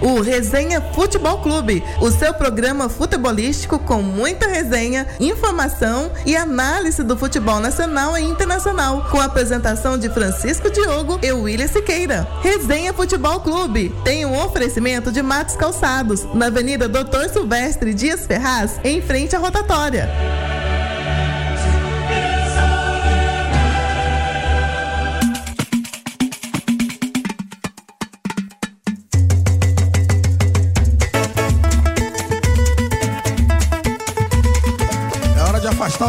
[0.00, 7.16] O Resenha Futebol Clube, o seu programa futebolístico com muita resenha, informação e análise do
[7.16, 12.26] futebol nacional e internacional, com a apresentação de Francisco Diogo e William Siqueira.
[12.42, 18.80] Resenha Futebol Clube tem um oferecimento de Matos Calçados, na Avenida Doutor Silvestre Dias Ferraz,
[18.84, 20.08] em frente à rotatória.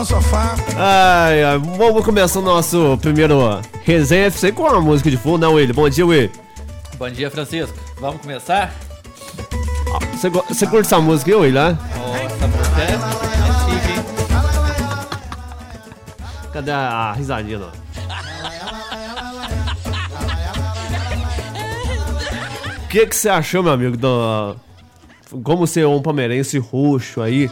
[0.04, 0.56] Hora de afastar o sofá.
[0.78, 5.48] Ai, ai, vamos começar o nosso primeiro resenha FC com a música de fundo, né,
[5.48, 5.74] Willi?
[5.74, 6.32] Bom dia, Willi.
[6.98, 7.78] Bom dia, Francisco.
[8.00, 8.74] Vamos começar?
[10.14, 11.78] Você, go- você curte essa música aí, Willi, né?
[11.98, 14.04] Nossa, música é, é chique, hein?
[16.52, 17.72] Cadê a, risadinha, não?
[22.84, 24.56] O que que você achou, meu amigo, do...
[25.44, 27.50] Como é um palmeirense roxo aí,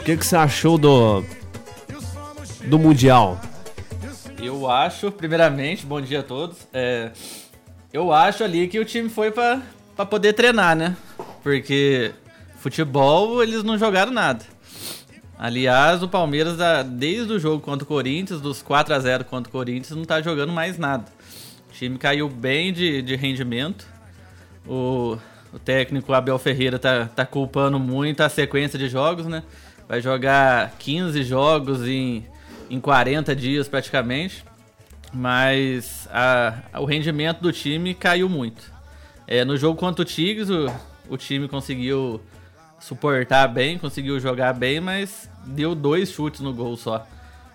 [0.00, 1.22] o que que você achou do...
[2.68, 3.40] Do Mundial?
[4.38, 6.58] Eu acho, primeiramente, bom dia a todos.
[6.70, 7.10] É,
[7.92, 9.62] eu acho ali que o time foi pra
[10.08, 10.94] poder treinar, né?
[11.42, 12.12] Porque
[12.58, 14.44] futebol eles não jogaram nada.
[15.38, 19.52] Aliás, o Palmeiras, desde o jogo contra o Corinthians, dos 4 a 0 contra o
[19.52, 21.06] Corinthians, não tá jogando mais nada.
[21.70, 23.86] O time caiu bem de, de rendimento.
[24.66, 25.16] O,
[25.54, 29.42] o técnico Abel Ferreira tá, tá culpando muito a sequência de jogos, né?
[29.88, 32.26] Vai jogar 15 jogos em,
[32.70, 34.44] em 40 dias praticamente.
[35.12, 38.70] Mas a- o rendimento do time caiu muito.
[39.26, 40.70] É, no jogo contra o Tigres, o,
[41.08, 42.20] o time conseguiu
[42.78, 47.06] suportar bem, conseguiu jogar bem, mas deu dois chutes no gol só.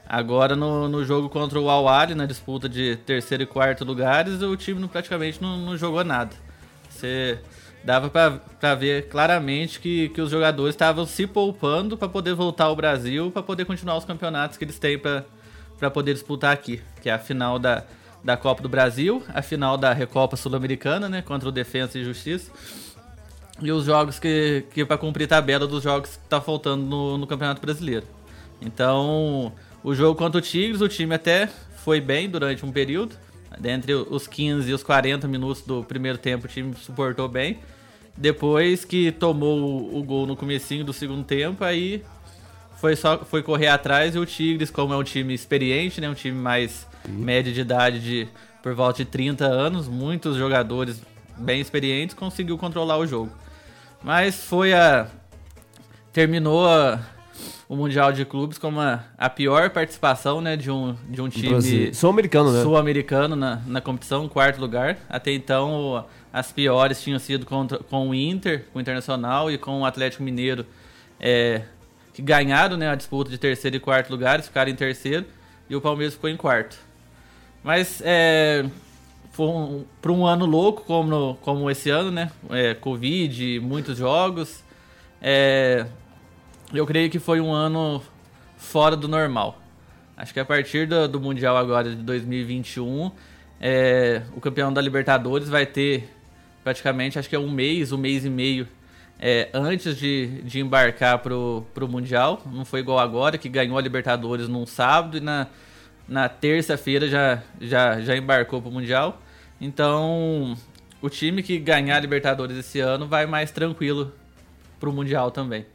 [0.07, 4.56] Agora no, no jogo contra o Al-Ahly, na disputa de terceiro e quarto lugares, o
[4.57, 6.35] time praticamente não, não jogou nada.
[6.90, 7.40] Você
[7.84, 12.76] dava pra ver claramente que, que os jogadores estavam se poupando para poder voltar ao
[12.76, 15.24] Brasil, para poder continuar os campeonatos que eles têm para
[15.84, 17.84] para poder disputar aqui, que é a final da,
[18.24, 22.50] da Copa do Brasil, a final da Recopa Sul-Americana, né, contra o Defensa e Justiça,
[23.62, 27.28] e os jogos que, que para cumprir tabela dos jogos que tá faltando no, no
[27.28, 28.06] Campeonato Brasileiro.
[28.62, 29.52] Então,
[29.84, 31.48] o jogo contra o Tigres, o time até
[31.84, 33.16] foi bem durante um período,
[33.60, 37.60] dentre os 15 e os 40 minutos do primeiro tempo, o time suportou bem.
[38.16, 42.03] Depois que tomou o, gol no comecinho do segundo tempo, aí
[42.79, 46.13] foi só foi correr atrás e o Tigres, como é um time experiente, né, um
[46.13, 48.28] time mais médio de idade de
[48.62, 51.02] por volta de 30 anos, muitos jogadores
[51.38, 53.31] bem experientes, conseguiu controlar o jogo.
[54.03, 55.07] Mas foi a
[56.12, 57.00] terminou a-
[57.68, 61.47] o Mundial de Clubes como a, a pior participação, né, de um de um time.
[61.94, 62.62] Sul-americano, né?
[62.62, 64.97] sul-americano na, na competição, quarto lugar.
[65.09, 69.82] Até então, as piores tinham sido contra, com o Inter, com o Internacional e com
[69.82, 70.66] o Atlético Mineiro,
[71.20, 71.62] é,
[72.12, 75.26] que ganharam né, a disputa de terceiro e quarto lugares, ficaram em terceiro,
[75.70, 76.78] e o Palmeiras ficou em quarto.
[77.64, 78.66] Mas é,
[79.32, 82.32] foi um, para um ano louco como, no- como esse ano, né?
[82.50, 84.64] É, Covid, muitos jogos.
[85.22, 85.86] É,
[86.74, 88.02] eu creio que foi um ano
[88.58, 89.62] fora do normal.
[90.18, 93.12] Acho que a partir do, do Mundial agora de 2021,
[93.62, 96.12] é, o campeão da Libertadores vai ter
[96.63, 98.68] praticamente, acho que é um mês, um mês e meio
[99.19, 102.41] é, antes de, de embarcar pro, pro Mundial.
[102.51, 105.47] Não foi igual agora, que ganhou a Libertadores num sábado e na,
[106.07, 109.22] na terça-feira já, já, já embarcou pro Mundial.
[109.62, 110.57] Então,
[111.02, 114.12] o time que ganhar a Libertadores esse ano vai mais tranquilo
[114.79, 115.66] pro Mundial também.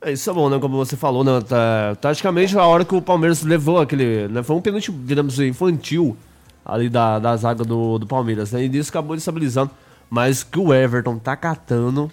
[0.00, 0.58] É, isso é bom, né?
[0.60, 1.40] Como você falou, né?
[1.40, 4.28] Tá, taticamente, a hora que o Palmeiras levou aquele.
[4.28, 6.16] Né, foi um pênalti, digamos, infantil
[6.64, 8.64] ali da, da zaga do, do Palmeiras, né?
[8.64, 9.70] E isso acabou destabilizando.
[10.10, 12.10] Mas que o Everton tá catando.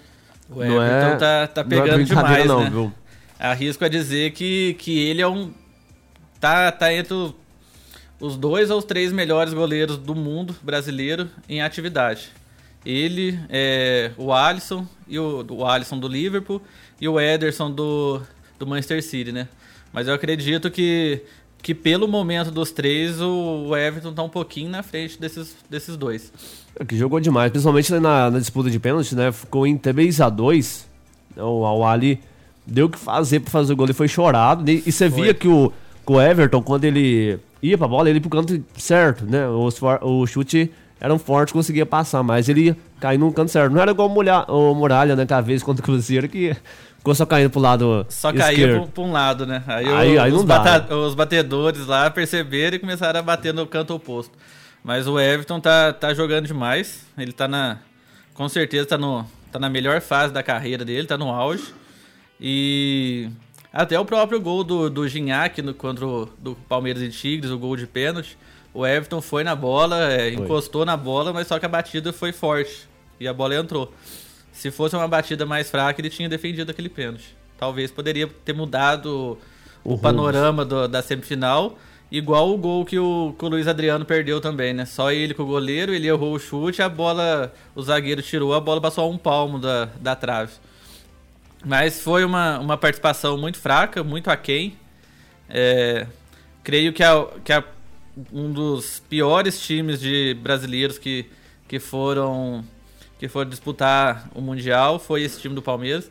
[0.48, 2.70] O é- Everton tá, tá não é pegando demais, não, né?
[2.70, 2.92] viu?
[3.38, 5.52] Arrisco a dizer que, que ele é um.
[6.40, 7.14] Tá, tá entre
[8.20, 12.30] os dois ou os três melhores goleiros do mundo brasileiro em atividade.
[12.84, 16.62] Ele, é, o Alisson, e o, o Alisson do Liverpool
[17.00, 18.22] e o Ederson do,
[18.58, 19.48] do Manchester City, né?
[19.92, 21.22] Mas eu acredito que,
[21.66, 25.96] que pelo momento dos três, o, o Everton tá um pouquinho na frente desses, desses
[25.96, 26.32] dois.
[26.78, 29.32] É, Que jogou demais, principalmente na, na disputa de pênalti, né?
[29.32, 30.84] Ficou em 3x2.
[31.36, 32.20] O Al Ali
[32.64, 34.70] deu o que fazer pra fazer o gol, ele foi chorado.
[34.70, 35.22] E e você Foi.
[35.22, 35.72] via que o,
[36.06, 39.48] que o Everton, quando ele ia pra bola, ele ia pro canto certo, né?
[39.48, 39.68] O,
[40.02, 40.70] o chute
[41.00, 43.72] eram fortes, conseguia passar, mas ele ia cair num canto certo.
[43.72, 46.54] Não era igual o o Muralha né, que a vez contra o Cruzeiro, que
[47.06, 49.62] ficou só caindo pro lado Só caía pra, pra um lado, né?
[49.68, 53.54] Aí, Aí- o- aí os, dá, bata- os batedores lá perceberam e começaram a bater
[53.54, 54.36] no canto oposto.
[54.82, 57.06] Mas o Everton tá, tá jogando demais.
[57.16, 57.78] Ele tá na.
[58.34, 61.72] Com certeza tá, no, tá na melhor fase da carreira dele, tá no auge.
[62.40, 63.28] E
[63.72, 67.58] até o próprio gol do, do Gignac no, contra o do Palmeiras e Tigres, o
[67.58, 68.36] gol de pênalti.
[68.74, 72.32] O Everton foi na bola, é, encostou na bola, mas só que a batida foi
[72.32, 72.88] forte.
[73.18, 73.92] E a bola entrou.
[74.56, 77.36] Se fosse uma batida mais fraca, ele tinha defendido aquele pênalti.
[77.58, 79.38] Talvez poderia ter mudado
[79.84, 81.78] o, O panorama do- da semifinal,
[82.10, 84.86] igual o gol que o, que o Luiz Adriano perdeu também, né?
[84.86, 88.60] Só ele com o goleiro, ele errou o chute, a bola, o zagueiro tirou, a
[88.60, 90.52] bola passou a um palmo da, da trave.
[91.64, 94.76] Mas foi uma, uma participação muito fraca, muito aquém.
[95.48, 96.06] É,
[96.64, 97.62] creio que, a, que a,
[98.32, 101.26] um dos piores times de brasileiros que,
[101.68, 102.64] que foram
[103.18, 106.10] que foram disputar o Mundial foi esse time do Palmeiras.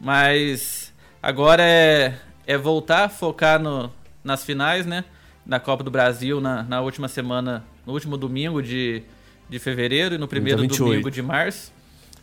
[0.00, 0.92] Mas
[1.22, 2.14] agora é,
[2.46, 3.92] é voltar a focar no,
[4.22, 5.04] nas finais, né?
[5.44, 9.02] Na Copa do Brasil, na, na última semana, no último domingo de,
[9.48, 10.84] de fevereiro e no primeiro 28.
[10.84, 11.72] domingo de março.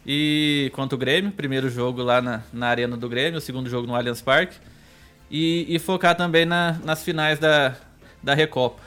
[0.05, 3.87] E contra o Grêmio, primeiro jogo lá na, na Arena do Grêmio, o segundo jogo
[3.87, 4.57] no Allianz Parque.
[5.31, 7.75] E, e focar também na- nas finais da,
[8.21, 8.81] da Recopa.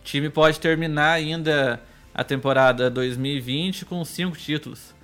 [0.00, 1.80] O time pode terminar ainda
[2.16, 4.94] a temporada 2020 com cinco títulos.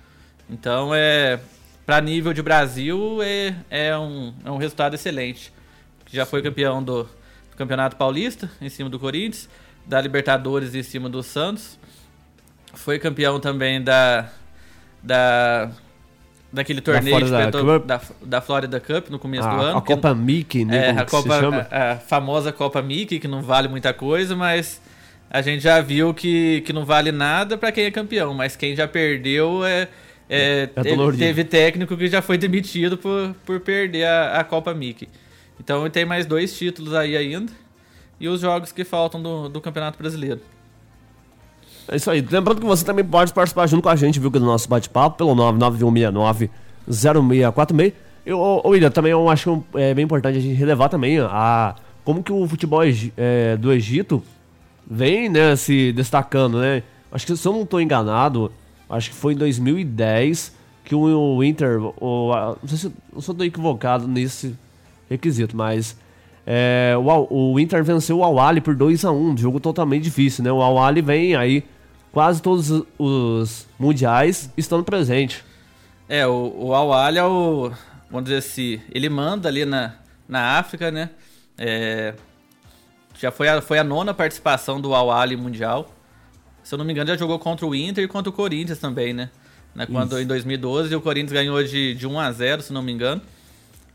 [0.49, 1.39] Então, é
[1.85, 5.53] para nível de Brasil, é, é, um, é um resultado excelente.
[6.11, 9.47] Já foi campeão do, do Campeonato Paulista, em cima do Corinthians,
[9.85, 11.77] da Libertadores, em cima do Santos.
[12.73, 14.29] Foi campeão também da,
[15.03, 15.69] da
[16.51, 17.85] daquele torneio que Florida Cup.
[17.85, 19.77] da, da Florida Cup no começo do A, ano.
[19.77, 20.89] a Copa Mickey, né?
[20.89, 21.35] é, a, Copa,
[21.69, 24.81] a, a famosa Copa Mickey, que não vale muita coisa, mas
[25.33, 28.35] a gente já viu que, que não vale nada pra quem é campeão.
[28.35, 29.87] Mas quem já perdeu é.
[30.29, 31.23] é, É teve, dolorido.
[31.23, 35.09] teve técnico que já foi demitido por, por perder a, a Copa Mickey.
[35.59, 37.51] Então tem mais dois títulos aí ainda.
[38.19, 40.39] E os jogos que faltam do, do Campeonato Brasileiro.
[41.87, 42.21] É isso aí.
[42.21, 45.35] Lembrando que você também pode participar junto com a gente, viu, do nosso bate-papo, pelo
[46.87, 47.93] 991690646.
[48.23, 51.75] Eu, ô, William, também eu acho que é bem importante a gente relevar também a
[52.05, 52.83] como que o futebol
[53.17, 54.23] é, do Egito
[54.89, 56.83] vem, né, se destacando, né?
[57.11, 58.51] Acho que se eu não estou enganado,
[58.89, 62.31] acho que foi em 2010 que o, Inter, o,
[62.61, 64.55] não sei se eu estou equivocado nesse
[65.09, 65.95] requisito, mas
[66.45, 70.43] é, o, o Inter venceu o Al-Ali por 2 a 1 um jogo totalmente difícil,
[70.43, 70.51] né?
[70.51, 71.63] O Al-Ali vem aí,
[72.11, 72.69] quase todos
[72.99, 75.43] os- mundiais estando presente.
[76.09, 77.71] É, o, o Al-Ali é o.
[78.11, 79.93] Vamos dizer assim, ele manda ali na,
[80.27, 81.09] na África, né?
[81.57, 82.13] É,
[83.19, 85.93] já foi a, foi a nona participação do Al-Ali Mundial.
[86.63, 89.13] Se eu não me engano, já jogou contra o Inter e contra o Corinthians também,
[89.13, 89.29] né?
[89.75, 89.85] né?
[89.85, 93.21] Quando em 2012 o Corinthians ganhou de, de 1 a 0 se não me engano.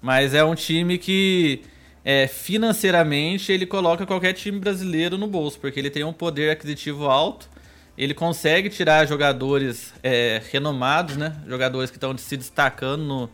[0.00, 1.62] Mas é um time que
[2.04, 7.06] é, financeiramente ele coloca qualquer time brasileiro no bolso, porque ele tem um poder aquisitivo
[7.06, 7.48] alto.
[7.96, 11.36] Ele consegue tirar jogadores é, renomados, né?
[11.48, 13.30] Jogadores que estão se destacando no,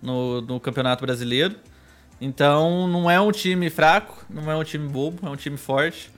[0.00, 1.56] no, no Campeonato Brasileiro.
[2.20, 6.10] Então não é um time fraco, não é um time bobo, é um time forte.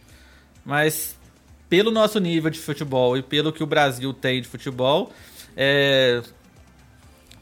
[0.65, 1.17] Mas
[1.69, 5.13] pelo nosso nível de futebol e pelo que o Brasil tem de futebol,
[5.57, 6.23] é,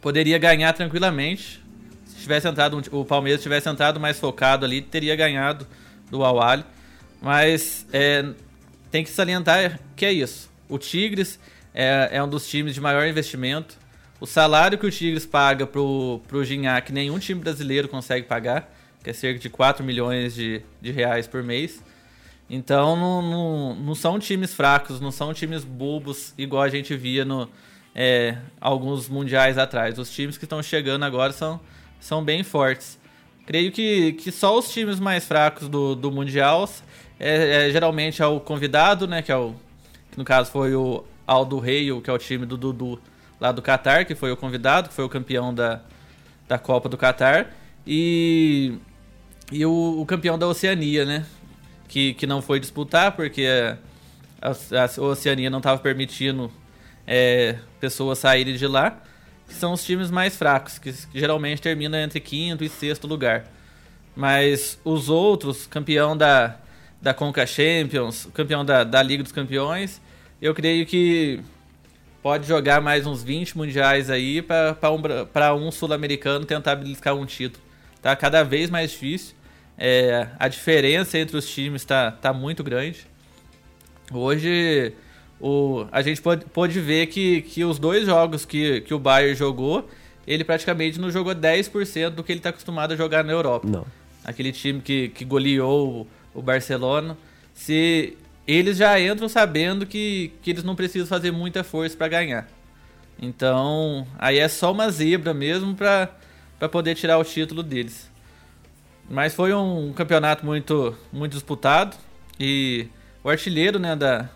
[0.00, 1.62] poderia ganhar tranquilamente.
[2.06, 5.66] Se tivesse entrado, o Palmeiras tivesse entrado mais focado ali, teria ganhado
[6.11, 6.38] do Al
[7.20, 8.25] Mas é,
[8.90, 10.50] tem que salientar que é isso.
[10.68, 11.38] O Tigres
[11.75, 13.76] é, é um dos times de maior investimento.
[14.25, 19.11] O salário que o Tigres paga pro, pro Gignac, nenhum time brasileiro consegue pagar, que
[19.11, 21.85] é cerca de 4 milhões de, de reais por mês.
[22.49, 27.23] Então não, não, não são times fracos, não são times bobos, igual a gente via
[27.23, 27.50] no
[27.95, 29.99] é, alguns mundiais atrás.
[29.99, 31.61] Os times que estão chegando agora são,
[32.00, 32.99] são bem fortes.
[33.45, 36.66] Creio que, que só os times mais fracos do, do Mundial
[37.21, 39.21] é, é, geralmente é o convidado, né?
[39.21, 39.54] Que é o.
[40.11, 42.99] Que no caso foi o Aldo Rei, que é o time do Dudu
[43.41, 45.81] lá do Qatar, que foi o convidado, que foi o campeão da,
[46.49, 47.50] da Copa do Qatar.
[47.87, 48.79] E,
[49.53, 51.26] e o, o campeão da Oceania, né?
[51.88, 53.47] Que, que não foi disputar porque
[54.41, 56.50] a, a Oceania não estava permitindo
[57.07, 59.03] é, pessoas saírem de lá.
[59.47, 63.45] Que são os times mais fracos, que, geralmente terminam entre quinto e sexto lugar.
[64.17, 66.57] Mas os outros, campeão da,
[67.03, 70.00] da Conca Champions, campeão da, da Liga dos Campeões,
[70.41, 71.41] eu creio que
[72.25, 77.26] pode jogar mais uns 20 mundiais aí para um, pra um sul-americano tentar beliscar um
[77.26, 77.62] título.
[78.00, 79.35] Tá cada vez mais difícil.
[79.76, 83.07] É, a diferença entre os times tá, tá muito grande.
[84.11, 84.95] Hoje
[85.38, 89.35] o, a gente pode, pode ver que, que os dois jogos que, que o Bayern
[89.35, 89.87] jogou,
[90.26, 93.69] ele praticamente não jogou 10% do que ele está acostumado a jogar na Europa.
[93.69, 93.85] Não.
[94.25, 97.19] Aquele time que, que goleou o, o Barcelona.
[97.52, 102.48] Se eles já entram sabendo que, que eles não precisam fazer muita força para ganhar.
[103.20, 106.08] Então, aí é só uma zebra mesmo para
[106.70, 108.10] poder tirar o título deles.
[109.08, 111.96] Mas foi um campeonato muito, muito disputado
[112.38, 112.88] e
[113.22, 114.28] o artilheiro né, da,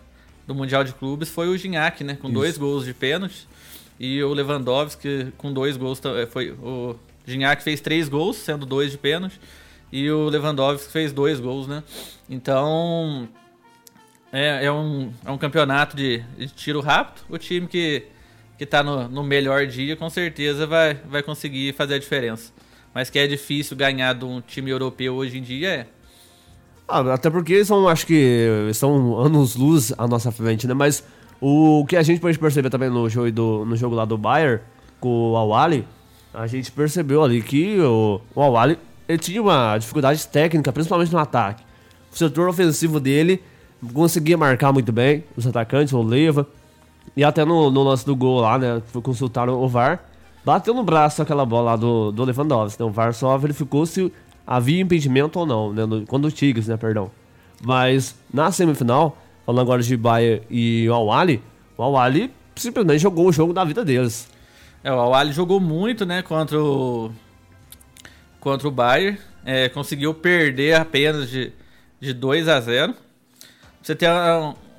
[0.47, 2.33] do Mundial de Clubes foi o Gignac, né, com Isso.
[2.33, 3.47] dois gols de pênalti
[3.99, 6.01] e o Lewandowski com dois gols.
[6.05, 9.39] Eh, foi o Gignac fez três gols, sendo dois de pênalti,
[9.91, 11.83] e o Lewandowski fez dois gols, né?
[12.29, 13.27] Então
[14.31, 17.23] é, é, um, é um campeonato de, de tiro rápido.
[17.29, 18.03] O time que,
[18.57, 22.51] que tá no, no melhor dia com certeza vai, vai conseguir fazer a diferença.
[22.93, 25.87] Mas que é difícil ganhar de um time europeu hoje em dia é.
[26.87, 30.73] Ah, até porque são, acho que são anos luz à nossa frente, né?
[30.73, 31.03] Mas
[31.39, 34.59] o que a gente pode perceber também no jogo, do, no jogo lá do Bayern
[34.99, 35.87] com o Awali,
[36.33, 41.19] a gente percebeu ali que o, o Awali ele tinha uma dificuldade técnica, principalmente no
[41.19, 41.63] ataque.
[42.11, 43.41] O setor ofensivo dele
[43.93, 46.47] conseguia marcar muito bem os atacantes, o Leva.
[47.15, 48.81] E até no, no lance do gol lá, né?
[48.87, 50.03] Foi consultar o VAR.
[50.43, 52.81] Bateu no braço aquela bola lá do, do Lewandowski.
[52.81, 54.11] Né, o VAR só verificou se
[54.45, 55.85] havia impedimento ou não, né?
[55.85, 56.77] No, quando o Tigres, né?
[56.77, 57.11] Perdão.
[57.63, 61.41] Mas na semifinal, falando agora de Bayern e o Awali,
[61.77, 64.29] o Awali simplesmente jogou o jogo da vida deles.
[64.83, 66.21] É, o Awali jogou muito, né?
[66.21, 67.11] Contra o,
[68.39, 69.17] contra o Bayern.
[69.45, 71.51] É, conseguiu perder apenas de,
[71.99, 72.93] de 2 a 0
[73.81, 74.09] você ter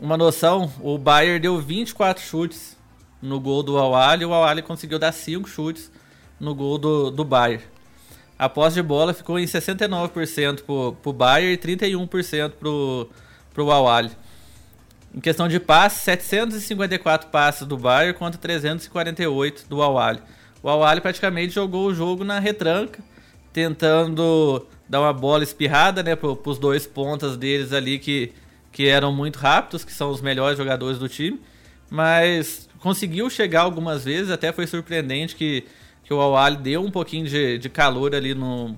[0.00, 2.78] uma noção, o Bayern deu 24 chutes
[3.22, 5.90] no gol do Awali o Awali conseguiu dar 5 chutes
[6.38, 7.62] no gol do, do Bayern.
[8.38, 13.10] A posse de bola ficou em 69% pro, pro Bayern e 31% pro,
[13.52, 14.10] pro Awali.
[15.14, 20.22] Em questão de passes, 754 passes do Bayern contra 348 do Awali.
[20.62, 23.02] O Awali praticamente jogou o jogo na retranca,
[23.52, 28.32] tentando dar uma bola espirrada né, para os dois pontas deles ali que
[28.72, 31.40] que eram muito rápidos, que são os melhores jogadores do time,
[31.90, 35.64] mas conseguiu chegar algumas vezes, até foi surpreendente que,
[36.04, 38.76] que o Awali deu um pouquinho de, de calor ali no,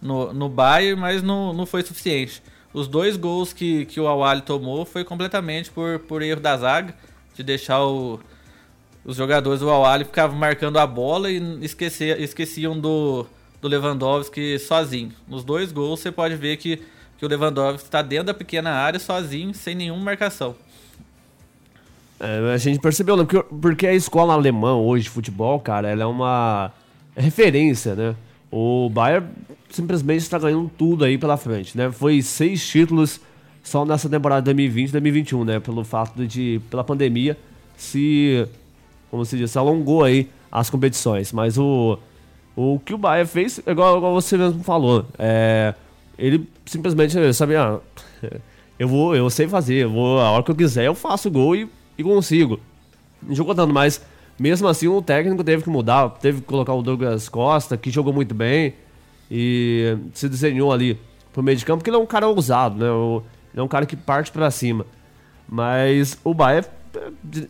[0.00, 2.42] no, no Bayern, mas não, não foi suficiente.
[2.72, 6.94] Os dois gols que, que o Awali tomou foi completamente por, por erro da zaga,
[7.34, 8.20] de deixar o,
[9.04, 13.26] os jogadores do Awali ficavam marcando a bola e esquecia, esqueciam do,
[13.60, 15.12] do Lewandowski sozinho.
[15.28, 16.82] Nos dois gols você pode ver que
[17.28, 20.54] que o Lewandowski está dentro da pequena área sozinho, sem nenhuma marcação.
[22.20, 23.24] É, a gente percebeu, né?
[23.24, 26.70] Porque, porque a escola alemã hoje de futebol, cara, ela é uma
[27.16, 28.14] referência, né?
[28.50, 29.28] O Bayern
[29.70, 31.90] simplesmente está ganhando tudo aí pela frente, né?
[31.90, 33.20] Foi seis títulos
[33.62, 35.60] só nessa temporada 2020 2021, né?
[35.60, 37.36] Pelo fato de, pela pandemia,
[37.76, 38.46] se,
[39.10, 41.32] como se diz, se alongou aí as competições.
[41.32, 41.98] Mas o,
[42.54, 45.74] o que o Bayern fez, igual, igual você mesmo falou, é,
[46.18, 47.80] ele simplesmente, sabe, ah,
[48.78, 51.54] eu vou, eu sei fazer, eu vou, a hora que eu quiser eu faço gol
[51.54, 52.58] e, e consigo.
[53.22, 54.04] Não jogou tanto, mas
[54.38, 58.12] mesmo assim o técnico teve que mudar, teve que colocar o Douglas Costa, que jogou
[58.12, 58.74] muito bem
[59.30, 60.98] e se desenhou ali
[61.32, 62.86] pro meio de campo, porque ele é um cara ousado, né?
[63.52, 64.86] Ele é um cara que parte para cima.
[65.48, 66.64] Mas o Bahia,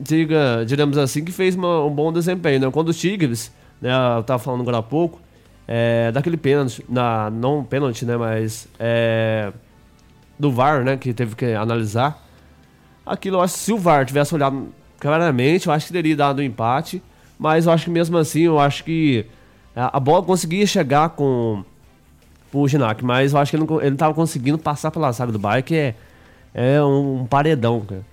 [0.00, 2.70] diga, digamos assim, que fez uma, um bom desempenho, né?
[2.70, 5.20] Quando os Tigres, né, eu tava falando agora há pouco,
[5.66, 9.52] é, daquele pênalti, na, não pênalti, né, mas é,
[10.38, 12.22] do VAR, né, que teve que analisar.
[13.04, 14.68] Aquilo, eu acho se o VAR tivesse olhado
[14.98, 17.02] claramente, eu acho que teria dado um empate,
[17.38, 19.26] mas eu acho que mesmo assim, eu acho que
[19.74, 21.64] a, bola conseguia chegar com,
[22.52, 25.32] o Ginac, mas eu acho que ele não, ele não tava conseguindo passar pela saga
[25.32, 25.94] do Bayern, que é,
[26.54, 28.04] é um, um paredão, cara.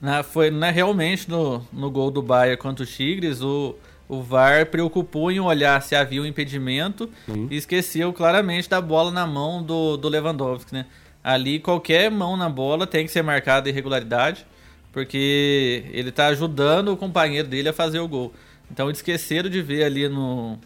[0.00, 3.74] Na, foi né, realmente no, no gol do Bayern contra o Tigres, o,
[4.08, 7.48] o VAR preocupou em olhar se havia um impedimento uhum.
[7.50, 10.86] e esqueceu claramente da bola na mão do, do Lewandowski, né?
[11.22, 14.46] Ali qualquer mão na bola tem que ser marcada irregularidade,
[14.92, 18.32] porque ele está ajudando o companheiro dele a fazer o gol.
[18.70, 20.58] Então eles esqueceram de ver ali no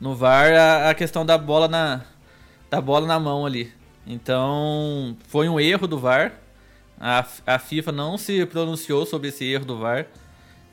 [0.00, 2.02] no VAR a, a questão da bola na
[2.70, 3.72] da bola na mão ali.
[4.06, 6.34] Então foi um erro do VAR.
[7.00, 10.06] A, a FIFA não se pronunciou sobre esse erro do VAR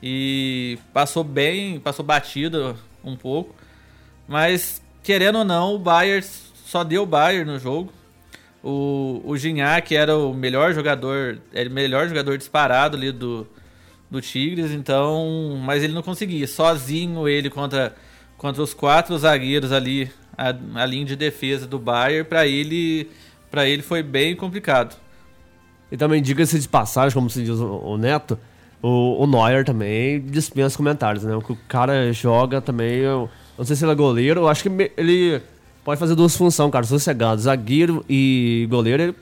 [0.02, 3.54] e passou bem, passou batido um pouco.
[4.26, 6.24] Mas, querendo ou não, o Bayern
[6.64, 7.92] só deu Bayern no jogo.
[8.62, 13.46] O, o Gignac era o melhor jogador, era o melhor jogador disparado ali do,
[14.10, 17.94] do Tigres, então, mas ele não conseguia, sozinho ele contra,
[18.36, 20.48] contra os quatro zagueiros ali, a,
[20.82, 23.08] a linha de defesa do Bayern, para ele,
[23.50, 24.94] para ele foi bem complicado.
[25.90, 28.38] E também, diga-se de passagem, como se diz o Neto,
[28.82, 31.34] o, o Neuer também dispensa comentários, né?
[31.34, 34.62] O que o cara joga também, eu não sei se ele é goleiro, eu acho
[34.62, 35.40] que ele
[35.84, 37.40] pode fazer duas funções, cara, sossegado.
[37.40, 39.14] Zagueiro e goleiro, ele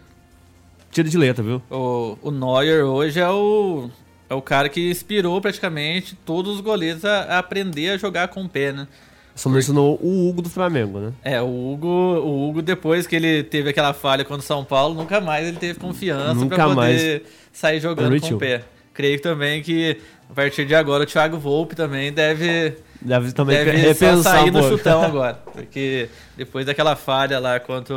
[0.93, 1.63] tira de letra, viu?
[1.71, 3.91] O, o Neuer hoje é o,
[4.31, 8.45] é o cara que inspirou praticamente todos os goleiros a, a aprender a jogar com
[8.45, 8.87] o pé, né?
[9.35, 11.13] Só mencionou o Hugo do Flamengo, né?
[11.23, 14.97] É, o Hugo, o Hugo, depois que ele teve aquela falha contra o São Paulo,
[14.97, 17.23] nunca mais ele teve confiança pra poder mais.
[17.53, 18.37] sair jogando com Permitiu.
[18.37, 18.65] o pé.
[18.99, 19.97] Creio também que
[20.29, 24.55] a partir de agora o Thiago Volpe também deve, Deve também deve repensar sair um
[24.55, 24.77] no pouco.
[24.77, 25.35] chutão agora.
[25.53, 27.95] Porque depois daquela falha lá contra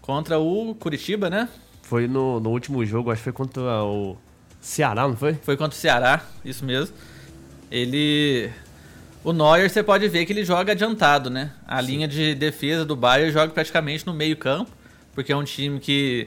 [0.00, 1.48] contra o Curitiba, né?
[1.82, 4.16] Foi no, no último jogo, acho que foi contra o
[4.60, 5.34] Ceará, não foi?
[5.34, 6.96] Foi contra o Ceará, isso mesmo.
[7.70, 8.50] Ele.
[9.22, 11.52] O Neuer, você pode ver que ele joga adiantado, né?
[11.68, 14.72] A linha de defesa do Bayern joga praticamente no meio-campo,
[15.14, 16.26] porque é um time que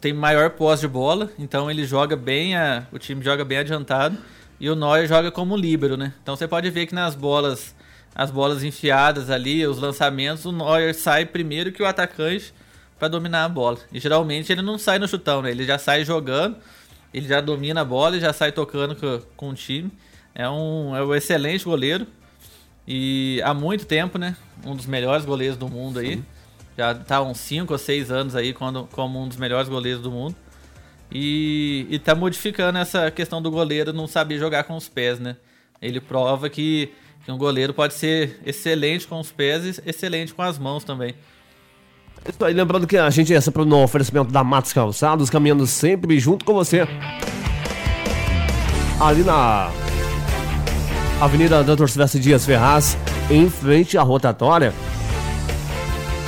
[0.00, 4.16] tem maior posse de bola, então ele joga bem, a, o time joga bem adiantado,
[4.60, 6.12] e o Neuer joga como líbero, né?
[6.22, 7.74] Então você pode ver que nas bolas,
[8.14, 12.52] as bolas enfiadas ali, os lançamentos, o Neuer sai primeiro que o atacante
[12.98, 13.78] para dominar a bola.
[13.92, 15.50] E geralmente ele não sai no chutão, né?
[15.50, 16.56] Ele já sai jogando,
[17.14, 19.90] ele já domina a bola e já sai tocando com, com o time.
[20.34, 22.06] É um, é um excelente goleiro.
[22.86, 24.36] E há muito tempo, né?
[24.64, 26.22] Um dos melhores goleiros do mundo aí.
[26.78, 30.12] Já tá uns 5 ou 6 anos aí quando, como um dos melhores goleiros do
[30.12, 30.36] mundo.
[31.10, 35.36] E, e tá modificando essa questão do goleiro não saber jogar com os pés, né?
[35.82, 36.92] Ele prova que,
[37.24, 41.16] que um goleiro pode ser excelente com os pés e excelente com as mãos também.
[42.28, 46.20] Isso aí, lembrando que a gente é sempre no oferecimento da Matos Calçados, caminhando sempre
[46.20, 46.86] junto com você.
[49.00, 49.72] Ali na
[51.20, 52.96] Avenida Doutor Silvestre Dias Ferraz,
[53.28, 54.72] em frente à rotatória.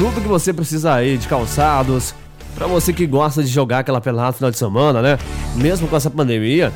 [0.01, 2.15] Tudo que você precisa aí de calçados,
[2.55, 5.19] pra você que gosta de jogar aquela pelada no final de semana, né?
[5.57, 6.73] Mesmo com essa pandemia,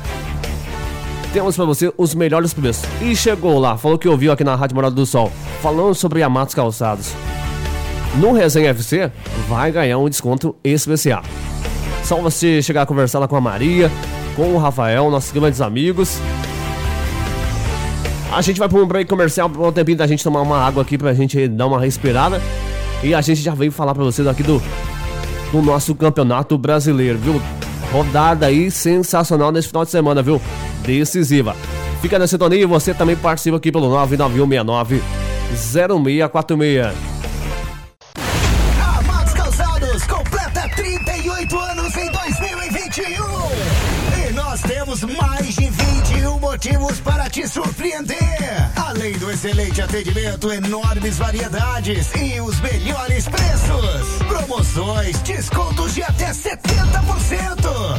[1.33, 2.87] temos pra você os melhores preços.
[3.01, 6.29] E chegou lá, falou que ouviu aqui na Rádio Morada do Sol, falando sobre a
[6.29, 7.13] Matos Calçados.
[8.19, 9.11] No Resenha FC,
[9.49, 11.23] vai ganhar um desconto especial.
[12.03, 13.89] Só você chegar a conversar lá com a Maria,
[14.35, 16.19] com o Rafael, nossos grandes amigos.
[18.31, 20.83] A gente vai para um break comercial para um tempinho da gente tomar uma água
[20.83, 22.39] aqui pra gente dar uma respirada.
[23.05, 24.59] E a gente já veio falar pra vocês aqui do,
[25.51, 27.39] do nosso campeonato brasileiro, viu?
[27.91, 30.41] Rodada aí sensacional nesse final de semana, viu?
[30.81, 31.55] Decisiva.
[32.01, 35.03] Fica na sintonia e você também participa aqui pelo 99169
[35.55, 36.95] 0646.
[38.97, 43.05] Amados Calçados completa 38 anos em 2021.
[44.27, 48.64] E nós temos mais de 21 motivos para te surpreender.
[48.95, 54.23] Além do excelente atendimento, enormes variedades e os melhores preços.
[54.25, 56.57] Promoções, descontos de até 70%.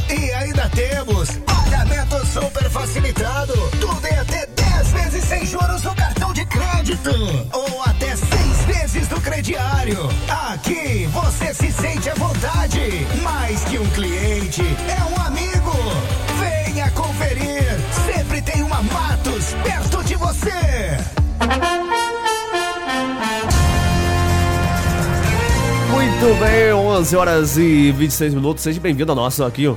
[0.09, 3.53] E ainda temos pagamento super facilitado.
[3.79, 7.11] Tudo em até 10 vezes sem juros no cartão de crédito.
[7.53, 10.09] Ou até 6 vezes no crediário.
[10.49, 13.05] Aqui você se sente à vontade.
[13.21, 15.73] Mais que um cliente, é um amigo.
[16.39, 17.66] Venha conferir.
[26.27, 28.61] Muito bem, 11 horas e 26 minutos.
[28.61, 29.75] Seja bem-vindo ao nosso aqui, ó.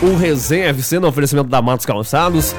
[0.00, 2.54] O Resenha FC no oferecimento da Matos Calçados.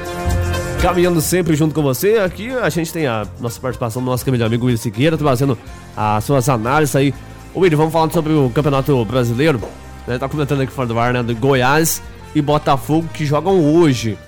[0.82, 2.18] Caminhando sempre junto com você.
[2.18, 5.58] Aqui a gente tem a nossa participação do nosso querido amigo Willi Siqueira, trazendo
[5.96, 7.14] as suas análises aí.
[7.54, 9.58] Ô Willi, vamos falar sobre o Campeonato Brasileiro.
[10.06, 11.22] Né, tá comentando aqui fora do ar, né?
[11.22, 12.02] Do Goiás
[12.34, 14.18] e Botafogo que jogam hoje.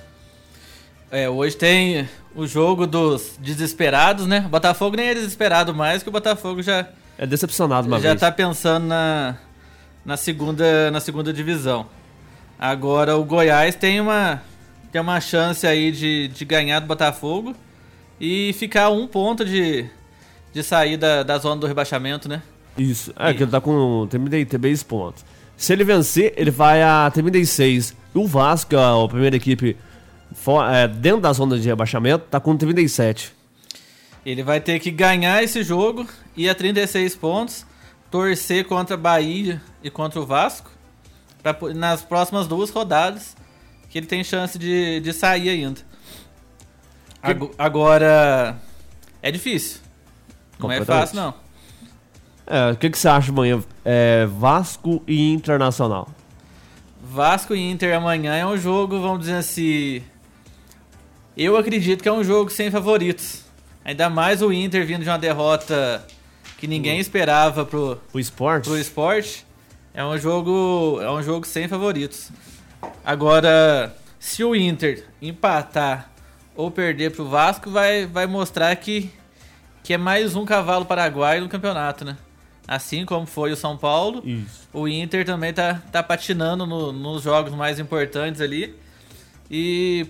[1.11, 4.43] É, hoje tem o jogo dos desesperados, né?
[4.47, 6.87] O Botafogo nem é desesperado mais, que o Botafogo já,
[7.21, 8.19] É decepcionado uma já vez.
[8.21, 9.35] tá pensando na,
[10.05, 11.85] na, segunda, na segunda divisão.
[12.57, 14.41] Agora o Goiás tem uma,
[14.91, 17.53] tem uma chance aí de, de ganhar do Botafogo
[18.19, 19.85] e ficar um ponto de,
[20.53, 22.41] de sair da, da zona do rebaixamento, né?
[22.77, 23.13] Isso.
[23.19, 25.25] É, que ele tá com 36 pontos.
[25.57, 27.93] Se ele vencer, ele vai a 36.
[28.15, 29.75] E o Vasco, a primeira equipe
[30.33, 33.33] fo- é, dentro da zona de rebaixamento, tá com 37.
[34.25, 36.07] Ele vai ter que ganhar esse jogo
[36.43, 37.65] e a 36 pontos,
[38.09, 40.71] torcer contra Bahia e contra o Vasco
[41.43, 43.35] pra, nas próximas duas rodadas
[43.89, 45.81] que ele tem chance de, de sair ainda.
[47.21, 48.57] Ago- Agora
[49.21, 49.81] é difícil.
[50.59, 51.33] Não é fácil não.
[52.47, 53.61] É, o que, que você acha amanhã?
[53.83, 56.07] É, Vasco e Internacional.
[57.01, 60.01] Vasco e Inter amanhã é um jogo, vamos dizer assim.
[61.35, 63.43] Eu acredito que é um jogo sem favoritos.
[63.83, 66.05] Ainda mais o Inter vindo de uma derrota
[66.59, 68.65] que ninguém esperava pro, O esporte?
[68.67, 69.45] pro esporte.
[69.93, 72.31] É um jogo, é um jogo sem favoritos.
[73.03, 76.11] Agora, se o Inter empatar
[76.55, 79.09] ou perder pro Vasco, vai, vai mostrar que,
[79.83, 82.17] que é mais um cavalo paraguaio no campeonato, né?
[82.67, 84.67] Assim como foi o São Paulo, Isso.
[84.71, 88.75] o Inter também tá, tá patinando no- nos jogos mais importantes ali.
[89.49, 90.05] E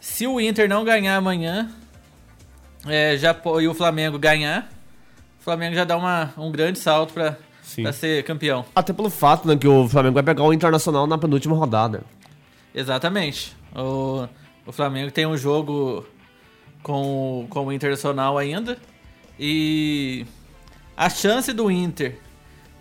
[0.00, 1.70] se o Inter não ganhar amanhã,
[2.86, 4.70] é, já, e o Flamengo ganhar,
[5.46, 7.36] Flamengo já dá uma, um grande salto pra
[7.92, 8.64] ser campeão.
[8.74, 12.02] Até pelo fato, né, que o Flamengo vai pegar o Internacional na penúltima rodada.
[12.74, 13.56] Exatamente.
[13.74, 14.26] O,
[14.66, 16.04] o Flamengo tem um jogo
[16.82, 18.76] com, o- com o Internacional ainda.
[19.38, 20.26] E
[20.96, 22.18] a chance do Inter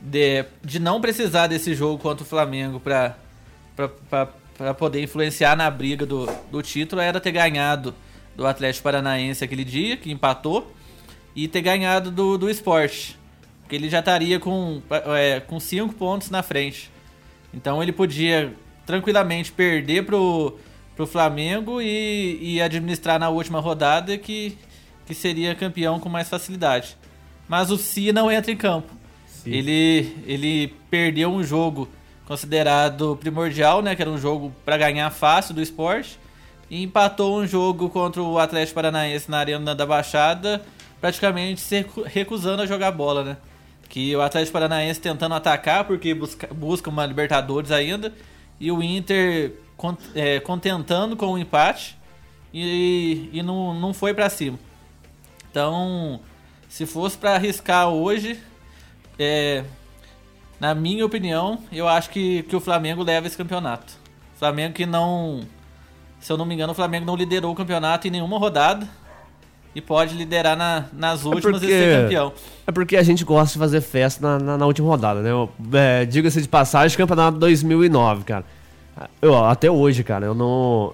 [0.02, 3.16] de, de não precisar desse jogo contra o Flamengo pra,
[3.76, 7.94] pra, pra, pra poder influenciar na briga do, do título era ter ganhado
[8.36, 10.72] do Atlético Paranaense aquele dia, que empatou,
[11.36, 13.18] e ter ganhado do, do esporte.
[13.62, 14.82] Porque ele já estaria com,
[15.16, 16.92] é, com cinco pontos na frente.
[17.54, 18.54] Então ele podia
[18.86, 20.58] tranquilamente perder pro,
[20.96, 24.58] pro Flamengo e, e administrar na última rodada que,
[25.06, 26.96] que seria campeão com mais facilidade.
[27.48, 28.94] Mas o Si não entra em campo.
[29.46, 31.88] Ele, ele perdeu um jogo
[32.26, 33.96] considerado primordial, né?
[33.96, 36.20] Que era um jogo para ganhar fácil do esporte.
[36.70, 40.66] E empatou um jogo contra o Atlético Paranaense na Arena da Baixada,
[41.02, 43.38] praticamente se recu- recusando a jogar bola, né?
[43.90, 48.14] Que o Atlético Paranaense tentando atacar, porque busca, busca uma Libertadores ainda,
[48.60, 51.98] e o Inter con- é, contentando com o empate
[52.54, 54.58] e, e não, não foi pra cima.
[55.52, 56.20] Então,
[56.68, 58.40] se fosse pra arriscar hoje,
[59.20, 59.64] é,
[60.60, 63.94] na minha opinião, eu acho que, que o Flamengo leva esse campeonato.
[64.38, 65.42] Flamengo que não.
[66.20, 68.88] Se eu não me engano, o Flamengo não liderou o campeonato em nenhuma rodada.
[69.76, 72.34] E pode liderar na- nas últimas e porque- ser campeão.
[72.66, 75.30] É porque a gente gosta de fazer festa na, na- na última rodada, né?
[75.74, 78.46] É, Diga-se de passagem, campeonato 2009, cara.
[79.22, 80.94] Eu, até hoje, cara, eu não.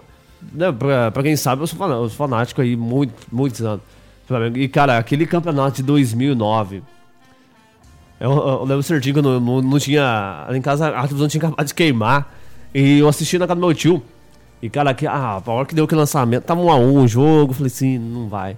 [0.51, 3.81] Né, pra, pra quem sabe, eu sou eu sou fanático aí muito, muitos anos.
[4.55, 6.81] E, cara, aquele campeonato de 2009.
[8.19, 10.47] Eu, eu lembro certinho que eu não, não, não tinha.
[10.51, 12.33] Em casa a televisão tinha acabado de queimar.
[12.73, 14.01] E eu assisti na casa do meu tio.
[14.61, 17.07] E, cara, que, ah, a hora que deu aquele lançamento, tava um a um o
[17.07, 17.51] jogo.
[17.51, 18.57] eu Falei assim, não vai.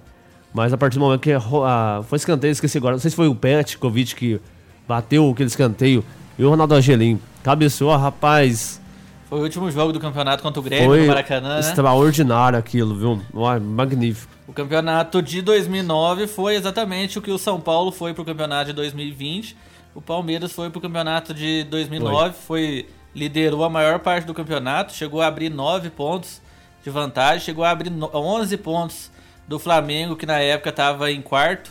[0.54, 2.92] Mas a partir do momento que ro- ah, foi escanteio, esqueci agora.
[2.94, 4.40] Não sei se foi o Petkovic que
[4.88, 6.04] bateu aquele escanteio.
[6.38, 8.80] E o Ronaldo Angelim cabeceou, rapaz.
[9.28, 11.60] Foi o último jogo do campeonato contra o Grêmio Foi no Maracanã, né?
[11.60, 13.20] extraordinário aquilo, viu?
[13.34, 14.32] Ué, magnífico.
[14.46, 18.72] O campeonato de 2009 foi exatamente o que o São Paulo foi pro campeonato de
[18.74, 19.56] 2020.
[19.94, 25.20] O Palmeiras foi pro campeonato de 2009, foi liderou a maior parte do campeonato, chegou
[25.22, 26.40] a abrir 9 pontos
[26.82, 29.10] de vantagem, chegou a abrir no- 11 pontos
[29.46, 31.70] do Flamengo, que na época estava em quarto.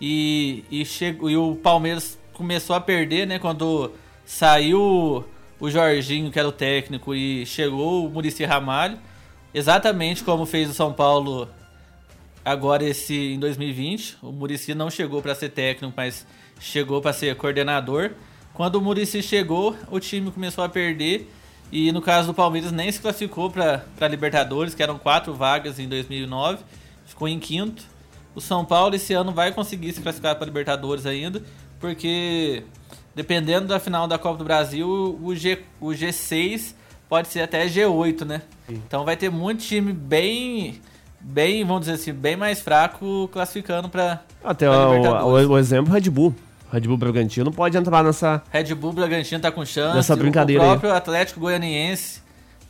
[0.00, 3.38] E, e, chegou, e o Palmeiras começou a perder, né?
[3.38, 3.92] Quando
[4.24, 5.24] saiu
[5.58, 8.98] o Jorginho, que era o técnico, e chegou o Murici Ramalho.
[9.54, 11.48] Exatamente como fez o São Paulo
[12.44, 14.18] agora esse em 2020.
[14.22, 16.26] O Murici não chegou para ser técnico, mas
[16.60, 18.12] chegou para ser coordenador.
[18.52, 21.30] Quando o Murici chegou, o time começou a perder.
[21.72, 25.88] E no caso do Palmeiras, nem se classificou para Libertadores, que eram quatro vagas em
[25.88, 26.62] 2009.
[27.06, 27.84] Ficou em quinto.
[28.34, 31.42] O São Paulo esse ano vai conseguir se classificar para Libertadores ainda,
[31.80, 32.64] porque
[33.14, 36.74] dependendo da final da Copa do Brasil, o, G, o G6
[37.08, 38.42] pode ser até G8, né?
[38.68, 40.80] Então vai ter muito time bem,
[41.18, 46.10] bem, vamos dizer assim, bem mais fraco classificando para Até o, o, o exemplo Red
[46.10, 46.34] Bull.
[46.70, 48.42] Red Bull Bragantino pode entrar nessa.
[48.50, 49.96] Red Bull Bragantino tá com chance.
[49.96, 50.70] Nessa brincadeira O aí.
[50.72, 52.20] próprio Atlético Goianiense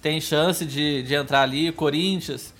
[0.00, 1.72] tem chance de, de entrar ali.
[1.72, 2.54] Corinthians.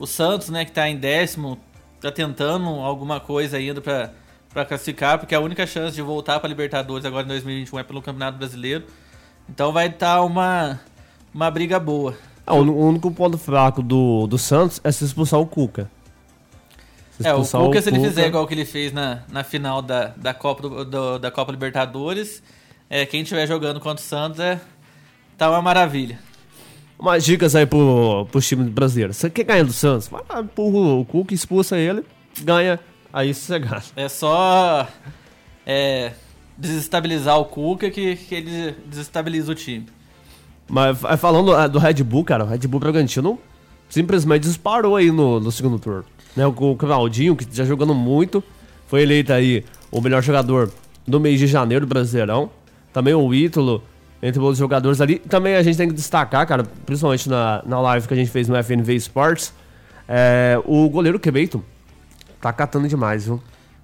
[0.00, 1.58] O Santos, né, que tá em décimo,
[2.00, 4.10] tá tentando alguma coisa ainda pra,
[4.52, 8.00] pra classificar, porque a única chance de voltar pra Libertadores agora em 2021 é pelo
[8.02, 8.84] Campeonato Brasileiro.
[9.48, 10.80] Então vai estar uma,
[11.34, 12.16] uma briga boa.
[12.46, 15.88] Ah, o o único ponto fraco do, do Santos é se expulsar o Cuca.
[17.20, 20.06] Se É, o Cuca, se ele fizer igual que ele fez na, na final da,
[20.16, 22.42] da, Copa do- do- da Copa Libertadores,
[22.88, 24.58] é, quem estiver jogando contra o Santos é,
[25.36, 26.18] tá uma maravilha.
[27.00, 29.14] Umas dicas aí pro, pro time brasileiro.
[29.14, 30.06] Você quer ganhar do Santos?
[30.08, 32.04] Vai lá, empurra o Cuca, expulsa ele,
[32.42, 32.78] ganha,
[33.10, 33.98] aí você gasta.
[33.98, 34.86] É só
[35.64, 36.12] é,
[36.58, 39.86] desestabilizar o Cuca que, que ele desestabiliza o time.
[40.68, 43.38] Mas fa- falando ah, do Red Bull, cara, o Red Bull Bragantino
[43.88, 46.04] simplesmente disparou aí no, no segundo turno.
[46.36, 48.44] Né, o, o Claudinho, que já jogando muito,
[48.86, 50.70] foi eleito aí o melhor jogador
[51.06, 52.50] do mês de janeiro do Brasileirão.
[52.92, 53.82] Também o Ítalo,
[54.22, 55.18] entre outros jogadores ali.
[55.18, 58.48] Também a gente tem que destacar, cara, principalmente na, na live que a gente fez
[58.48, 59.52] no FNV Sports,
[60.08, 61.64] é, o goleiro Quebeito
[62.40, 63.42] tá catando demais, viu?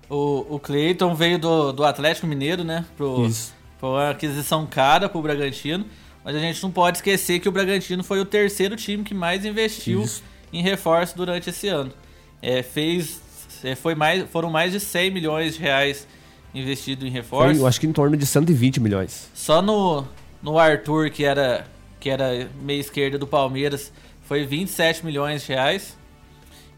[0.08, 2.84] O, o Cleiton veio do, do Atlético Mineiro, né?
[2.96, 3.54] Pro, Isso.
[3.78, 5.84] Foi uma aquisição cara pro Bragantino,
[6.24, 9.44] mas a gente não pode esquecer que o Bragantino foi o terceiro time que mais
[9.44, 10.22] investiu Isso.
[10.52, 11.92] em reforço durante esse ano.
[12.40, 13.20] É, fez,
[13.62, 16.06] é, foi mais, foram mais de 100 milhões de reais
[16.54, 17.60] investidos em Foi, reforço.
[17.60, 19.30] eu acho que em torno de 120 milhões.
[19.34, 20.04] Só no,
[20.42, 21.66] no Arthur, que era,
[21.98, 23.92] que era meia esquerda do Palmeiras,
[24.24, 25.96] foi 27 milhões de reais.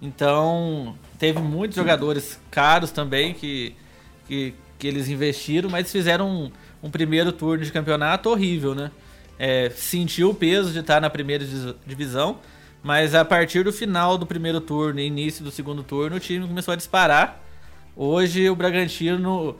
[0.00, 3.74] Então, teve muitos jogadores caros também que,
[4.26, 8.90] que, que eles investiram, mas fizeram um, um primeiro turno de campeonato horrível, né?
[9.38, 11.44] É, sentiu o peso de estar na primeira
[11.86, 12.38] divisão,
[12.82, 16.46] mas a partir do final do primeiro turno e início do segundo turno, o time
[16.46, 17.40] começou a disparar.
[17.96, 19.56] Hoje o Bragantino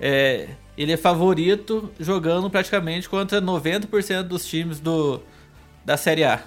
[0.00, 5.20] é, ele é favorito jogando praticamente contra 90% dos times do,
[5.84, 6.40] da Série A.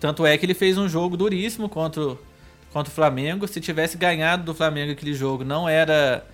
[0.00, 2.18] Tanto é que ele fez um jogo duríssimo contra, o-
[2.72, 3.46] contra o Flamengo.
[3.48, 6.24] Se tivesse ganhado do Flamengo aquele jogo, não era.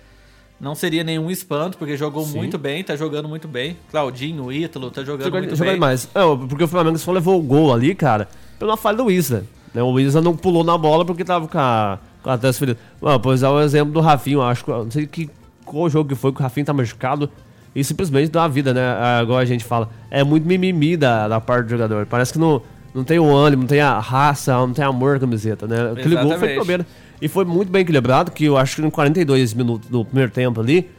[0.59, 2.37] Não seria nenhum espanto, porque jogou Sim.
[2.37, 3.75] muito bem, tá jogando muito bem.
[3.91, 5.73] Claudinho, Ítalo, tá jogando Jogou, muito jogou bem.
[5.75, 6.07] demais.
[6.15, 9.43] É, porque o Flamengo só levou o gol ali, cara, pela falha do Isla.
[9.73, 9.81] Né?
[9.83, 12.79] O Isla não pulou na bola porque tava com a, com a testa ferida.
[13.01, 14.71] Mano, pois é o exemplo do Rafinho, acho que.
[14.71, 15.29] Não sei que,
[15.73, 17.29] qual jogo que foi que o Rafinho tá machucado.
[17.75, 18.81] E simplesmente dá a vida, né?
[19.19, 19.89] Agora a gente fala.
[20.11, 22.05] É muito mimimi da, da parte do jogador.
[22.05, 22.61] Parece que não,
[22.93, 25.91] não tem o ânimo, não tem a raça, não tem amor na camiseta, né?
[25.97, 26.85] Aquele gol foi bobeira.
[27.19, 30.61] E foi muito bem equilibrado, que eu acho que em 42 minutos do primeiro tempo
[30.61, 30.89] ali,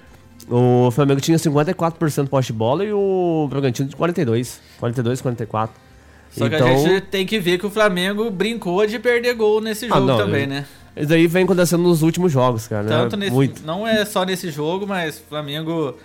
[0.49, 4.61] o Flamengo tinha 54% de posse de bola e o Bragantino de 42.
[4.81, 5.77] 42, 44.
[6.31, 9.85] Só que a gente tem que ver que o Flamengo brincou de perder gol nesse
[9.87, 10.67] Ah, jogo não, também, eu- né?
[10.97, 12.85] Isso aí vem acontecendo nos últimos jogos, cara.
[12.85, 12.89] né?
[12.91, 13.67] Tanto nesse, Muito.
[13.67, 15.99] não é só nesse jogo, mas o Flamengo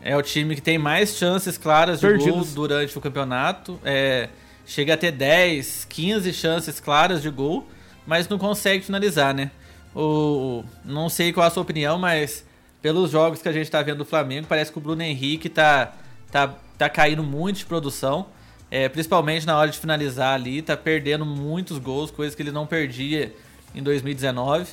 [0.00, 3.78] é o time que tem mais chances claras de gol durante o campeonato.
[3.84, 4.28] É,
[4.66, 7.66] chega a ter 10, 15 chances claras de gol,
[8.06, 9.50] mas não consegue finalizar, né?
[9.94, 12.44] O, não sei qual a sua opinião, mas
[12.80, 15.92] pelos jogos que a gente tá vendo do Flamengo, parece que o Bruno Henrique tá,
[16.30, 18.26] tá, tá caindo muito de produção.
[18.70, 22.66] É, principalmente na hora de finalizar ali, tá perdendo muitos gols, coisas que ele não
[22.66, 23.30] perdia
[23.74, 24.66] em 2019.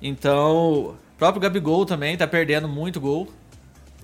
[0.00, 3.28] Então, o próprio Gabigol também tá perdendo muito gol.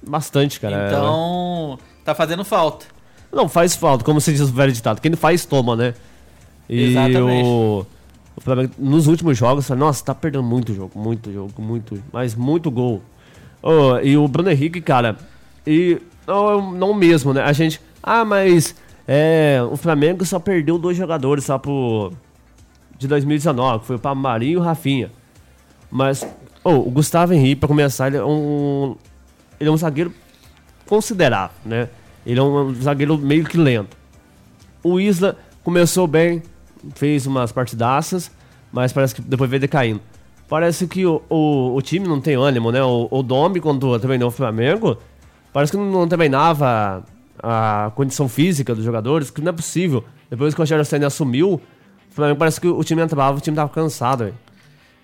[0.07, 0.87] Bastante, cara.
[0.88, 2.87] Então, tá fazendo falta.
[3.33, 5.00] Não, faz falta, como se diz o velho ditado.
[5.00, 5.94] Quem faz, toma, né?
[6.68, 7.46] E Exatamente.
[7.46, 7.87] o,
[8.37, 12.70] o Flamengo, nos últimos jogos, nossa, tá perdendo muito jogo, muito jogo, muito, mas muito
[12.70, 13.02] gol.
[13.62, 15.16] Ô, e o Bruno Henrique, cara,
[15.66, 17.42] e não, não mesmo, né?
[17.42, 18.74] A gente, ah, mas
[19.07, 22.12] é, o Flamengo só perdeu dois jogadores só pro
[22.98, 25.11] de 2019, que foi Pablo Marinho e Rafinha.
[25.90, 26.26] Mas,
[26.62, 28.96] ô, o Gustavo Henrique, pra começar, ele é um,
[29.61, 30.12] ele é um zagueiro
[30.87, 31.88] considerável, né?
[32.26, 33.96] Ele é um zagueiro meio que lento.
[34.83, 36.42] O Isla começou bem,
[36.94, 38.30] fez umas partidaças,
[38.72, 40.00] mas parece que depois veio decaindo.
[40.48, 42.83] Parece que o, o, o time não tem ânimo, né?
[42.83, 44.98] O, o Domi, quando treinou o Flamengo,
[45.52, 47.02] parece que não, não treinava
[47.42, 50.04] a, a condição física dos jogadores, que não é possível.
[50.28, 51.61] Depois que o Rogério Senna assumiu,
[52.14, 54.38] o Flamengo parece que o time entrava, o time tava cansado, velho.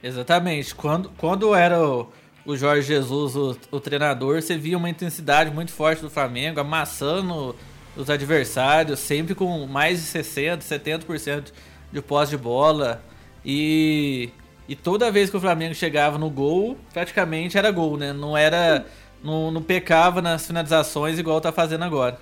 [0.00, 0.72] Exatamente.
[0.72, 2.08] Quando, quando era o,
[2.56, 7.56] Jorge Jesus o, o treinador, você via uma intensidade muito forte do Flamengo, amassando
[7.96, 11.46] os adversários, sempre com mais de 60%, 70%
[11.92, 13.02] de posse de bola.
[13.44, 14.30] E,
[14.68, 18.12] e toda vez que o Flamengo chegava no gol, praticamente era gol, né?
[18.12, 18.86] Não era.
[19.20, 22.20] Não, não pecava nas finalizações igual tá fazendo agora.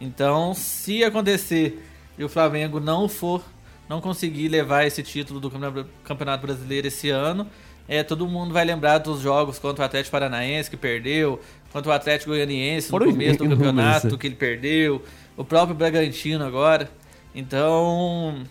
[0.00, 1.84] Então, se acontecer
[2.16, 3.42] e o Flamengo não for,
[3.88, 7.46] não conseguir levar esse título do Campe- Campeonato Brasileiro esse ano,
[7.88, 11.40] é, todo mundo vai lembrar dos jogos contra o Atlético Paranaense que perdeu,
[11.72, 14.16] contra o Atlético Goianiense no começo do inúmeros, campeonato né?
[14.18, 15.02] que ele perdeu,
[15.36, 16.90] o próprio Bragantino agora.
[17.34, 18.42] Então,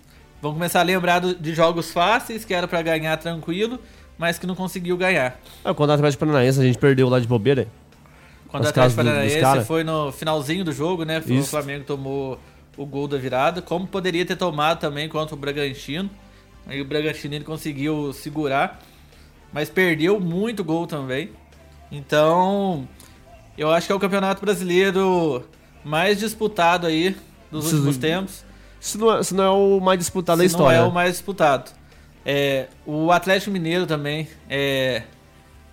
[0.41, 3.80] vão começar a lembrar de jogos fáceis que era pra ganhar tranquilo,
[4.17, 5.39] mas que não conseguiu ganhar.
[5.63, 7.67] Ah, Quando o Atlético Paranaense a gente perdeu lá de bobeira,
[8.47, 11.19] Quando o Atlético Paranaense foi no finalzinho do jogo, né?
[11.19, 11.43] O.
[11.43, 12.39] Flamengo tomou
[12.77, 16.09] o gol da virada, como poderia ter tomado também contra o Bragantino.
[16.67, 18.79] Aí o Bragantino ele conseguiu segurar,
[19.51, 21.31] mas perdeu muito gol também.
[21.91, 22.87] Então,
[23.57, 25.43] eu acho que é o Campeonato Brasileiro
[25.83, 27.15] mais disputado aí
[27.49, 28.45] dos Isso- últimos tempos.
[28.79, 30.77] Isso não é, isso não é o mais disputado da Se história.
[30.79, 31.71] não é o mais disputado.
[32.25, 35.01] É, o Atlético Mineiro também é,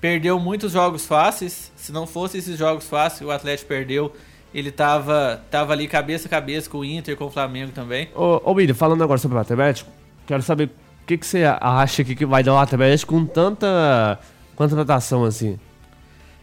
[0.00, 1.70] perdeu muitos jogos fáceis.
[1.76, 4.14] Se não fosse esses jogos fáceis, o Atlético perdeu.
[4.54, 8.08] Ele tava, tava ali cabeça a cabeça com o Inter, com o Flamengo também.
[8.14, 9.90] Ô, ô William, falando agora sobre o Atlético,
[10.26, 14.18] quero saber o que, que você acha que, vai dar o Atlético com tanta
[14.54, 15.58] contratação assim.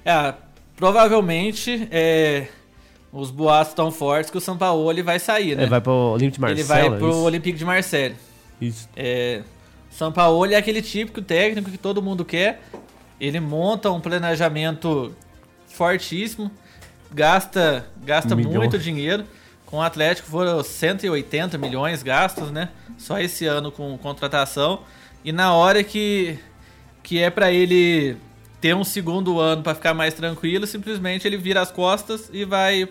[0.03, 0.33] É,
[0.75, 2.47] provavelmente é,
[3.13, 5.63] os boatos estão fortes que o Sampaoli vai sair, né?
[5.63, 6.89] É, vai pro Olímpico de Ele Marcelo.
[6.89, 7.19] vai pro isso?
[7.19, 8.15] Olympique de Marseille.
[8.59, 8.89] Isso.
[8.93, 9.41] É,
[9.89, 12.61] Sampaoli é aquele típico técnico que todo mundo quer.
[13.19, 15.15] Ele monta um planejamento
[15.67, 16.51] fortíssimo.
[17.13, 19.25] Gasta, gasta muito dinheiro.
[19.65, 22.69] Com o Atlético foram 180 milhões gastos, né?
[22.97, 24.81] Só esse ano com contratação.
[25.23, 26.37] E na hora que,
[27.01, 28.17] que é pra ele
[28.59, 32.87] ter um segundo ano pra ficar mais tranquilo, simplesmente ele vira as costas e vai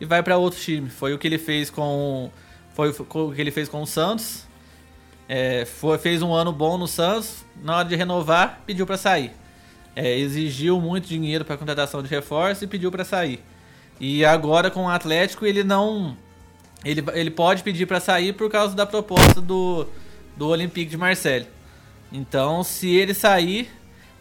[0.00, 0.90] e vai para outro time.
[0.90, 2.30] Foi o que ele fez com
[2.74, 4.44] foi o que ele fez com o Santos.
[5.28, 9.30] É, foi, fez um ano bom no Santos, na hora de renovar, pediu pra sair.
[9.96, 13.40] É, exigiu muito dinheiro para contratação de reforço e pediu pra sair.
[14.00, 16.16] E agora com o Atlético ele não
[16.84, 19.86] ele, ele pode pedir pra sair por causa da proposta do,
[20.36, 21.46] do Olympique de Marseille.
[22.12, 23.70] Então, se ele sair,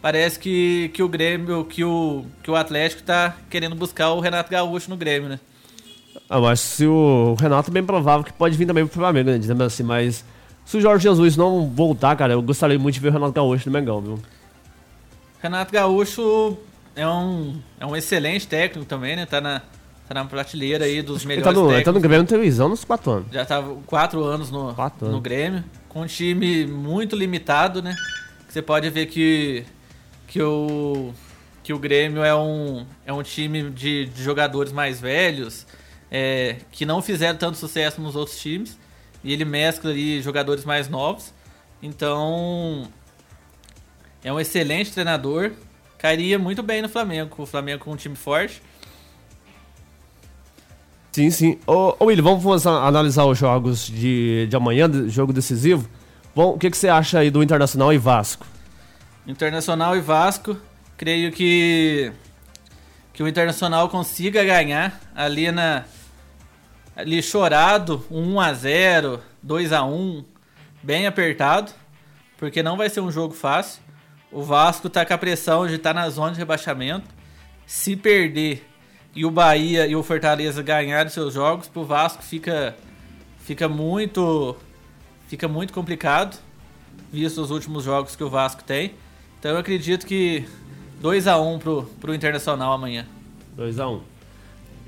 [0.02, 4.50] parece que, que o Grêmio, que o, que o Atlético tá querendo buscar o Renato
[4.50, 5.40] Gaúcho no Grêmio, né?
[6.30, 9.38] Ah, mas se o Renato é bem provável que pode vir também pro Flamengo, né?
[9.38, 10.24] Dizendo assim, mas
[10.66, 13.70] se o Jorge Jesus não voltar, cara, eu gostaria muito de ver o Renato Gaúcho
[13.70, 14.20] no Mengão, viu?
[15.42, 16.58] Renato Gaúcho
[16.96, 19.26] é um, é um excelente técnico também, né?
[19.26, 19.62] Tá na,
[20.08, 22.02] tá na prateleira aí dos Ele melhores tá no, ele tá no técnicos.
[22.02, 23.28] Grêmio televisão nos quatro anos.
[23.32, 25.24] Já tá quatro anos no, Quatro no anos.
[25.24, 27.96] Grêmio, com um time muito limitado, né?
[28.48, 29.66] Você pode ver que,
[30.28, 31.12] que, o,
[31.64, 35.66] que o Grêmio é um, é um time de, de jogadores mais velhos,
[36.12, 38.78] é, que não fizeram tanto sucesso nos outros times,
[39.24, 41.34] e ele mescla ali jogadores mais novos.
[41.82, 42.88] Então,
[44.24, 45.52] é um excelente treinador,
[46.04, 48.62] cairia muito bem no Flamengo, o Flamengo com um time forte.
[51.14, 51.60] Sim, sim.
[51.66, 55.88] Ô, ô Willi, vamos analisar os jogos de, de amanhã, jogo decisivo.
[56.36, 58.46] Bom, o que, que você acha aí do Internacional e Vasco?
[59.26, 60.58] Internacional e Vasco,
[60.98, 62.12] creio que
[63.14, 65.86] que o Internacional consiga ganhar ali na
[66.98, 70.26] ali chorado, 1 a 0, 2 a 1,
[70.82, 71.72] bem apertado,
[72.38, 73.83] porque não vai ser um jogo fácil.
[74.34, 77.06] O Vasco tá com a pressão de estar na zona de rebaixamento.
[77.68, 78.68] Se perder
[79.16, 82.76] e o Bahia e o Fortaleza ganharem seus jogos, pro Vasco fica
[83.40, 84.56] fica muito
[85.28, 86.38] fica muito complicado
[87.12, 88.96] visto os últimos jogos que o Vasco tem.
[89.40, 90.46] Então eu acredito que
[91.00, 93.06] 2 a 1 pro, pro Internacional amanhã.
[93.56, 94.00] 2x1.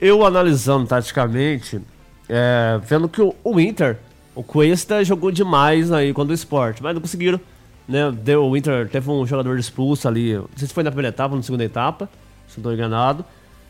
[0.02, 1.80] Eu analisando taticamente,
[2.28, 4.00] é, vendo que o, o Inter,
[4.34, 7.40] o Cuesta jogou demais aí contra o Sport, mas não conseguiram.
[7.88, 8.12] Né?
[8.12, 11.32] Deu, o Inter teve um jogador expulso ali, não sei se foi na primeira etapa
[11.34, 12.10] ou na segunda etapa,
[12.48, 13.24] se não estou enganado.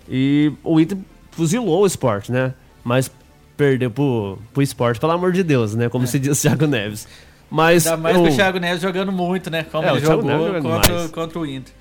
[0.10, 0.98] E o Inter
[1.32, 2.54] fuzilou o Sport, né?
[2.84, 3.12] Mas
[3.58, 5.90] perdeu pro, pro Sport, pelo amor de Deus, né?
[5.90, 7.08] Como se diz o Thiago Neves.
[7.50, 9.64] Mas Ainda mais eu, com o Thiago Neves jogando muito, né?
[9.72, 11.74] Como É, ele jogou contra, contra o Inter.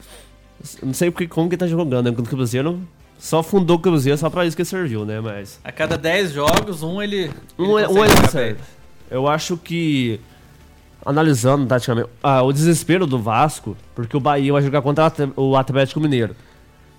[0.83, 2.11] eu não sei porque, como que ele tá jogando, né?
[2.11, 2.81] Contra o Cruzeiro,
[3.19, 5.21] só fundou o Cruzeiro só pra isso que serviu, né?
[5.21, 5.59] Mas...
[5.65, 7.31] A cada 10 jogos, um ele.
[7.59, 8.61] Um, ele é- um consegue ele jogar serve.
[9.11, 10.21] Eu acho que,
[11.05, 15.33] analisando taticamente, ah, o desespero do Vasco, porque o Bahia vai jogar contra o At-
[15.37, 16.35] o Atlético Mineiro.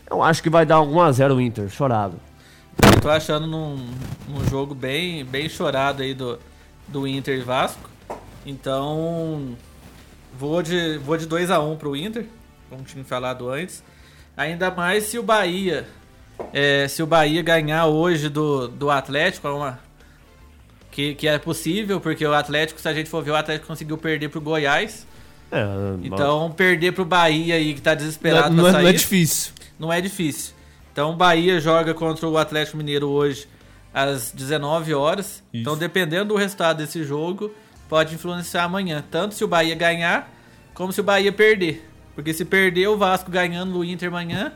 [0.10, 2.16] Eu acho que vai dar 1x0 o Inter, chorado.
[2.94, 3.78] Eu tô achando num,
[4.28, 6.38] num jogo bem, bem chorado aí do,
[6.88, 7.90] do Inter e Vasco.
[8.46, 9.56] Então,
[10.38, 12.26] vou de, vou de 2 a 1 pro Inter,
[12.70, 13.84] como tinha falado antes.
[14.38, 15.88] Ainda mais se o Bahia,
[16.54, 19.80] é, se o Bahia ganhar hoje do, do Atlético, é uma,
[20.96, 23.98] que, que é possível, porque o Atlético, se a gente for ver, o Atlético conseguiu
[23.98, 25.06] perder pro Goiás.
[25.52, 25.62] É,
[26.02, 28.94] Então, perder pro Bahia aí, que tá não, desesperado não pra é, sair não é
[28.94, 29.54] difícil.
[29.78, 30.54] não é difícil.
[30.94, 33.46] Então o Bahia joga contra o Atlético Mineiro hoje
[33.94, 35.44] às 19 horas.
[35.54, 37.52] Então dependendo do resultado desse jogo,
[37.90, 40.34] pode influenciar amanhã, tanto se o Bahia ganhar,
[40.74, 41.86] como se o Bahia perder.
[42.16, 44.54] Porque se perder o Vasco ganhando no Inter amanhã,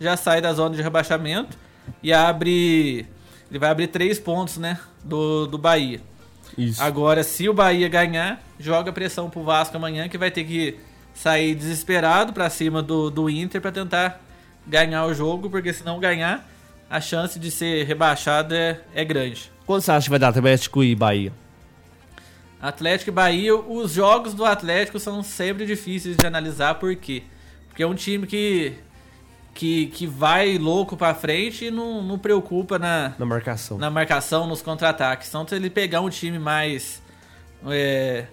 [0.00, 1.58] já sai da zona de rebaixamento
[2.02, 3.06] e abre
[3.52, 6.00] ele vai abrir três pontos, né, do, do Bahia.
[6.56, 6.82] Isso.
[6.82, 10.78] Agora, se o Bahia ganhar, joga pressão pro Vasco amanhã, que vai ter que
[11.12, 14.22] sair desesperado pra cima do, do Inter pra tentar
[14.66, 16.48] ganhar o jogo, porque se não ganhar,
[16.88, 19.52] a chance de ser rebaixado é, é grande.
[19.66, 21.32] Quanto você acha que vai dar Atlético e Bahia?
[22.60, 27.22] Atlético e Bahia, os jogos do Atlético são sempre difíceis de analisar, por quê?
[27.68, 28.72] Porque é um time que,
[29.54, 33.78] que, que vai louco pra frente e não, não preocupa na, Na marcação.
[33.78, 35.28] na marcação, nos contra-ataques.
[35.28, 37.02] Então, se ele pegar um time mais.
[37.66, 38.26] é,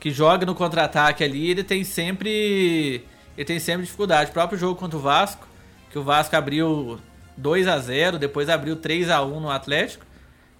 [0.00, 3.04] que joga no contra-ataque ali, ele tem sempre.
[3.36, 4.30] Ele tem sempre dificuldade.
[4.30, 5.46] O próprio jogo contra o Vasco,
[5.90, 6.98] que o Vasco abriu
[7.36, 10.04] 2 a 0 depois abriu 3 a 1 no Atlético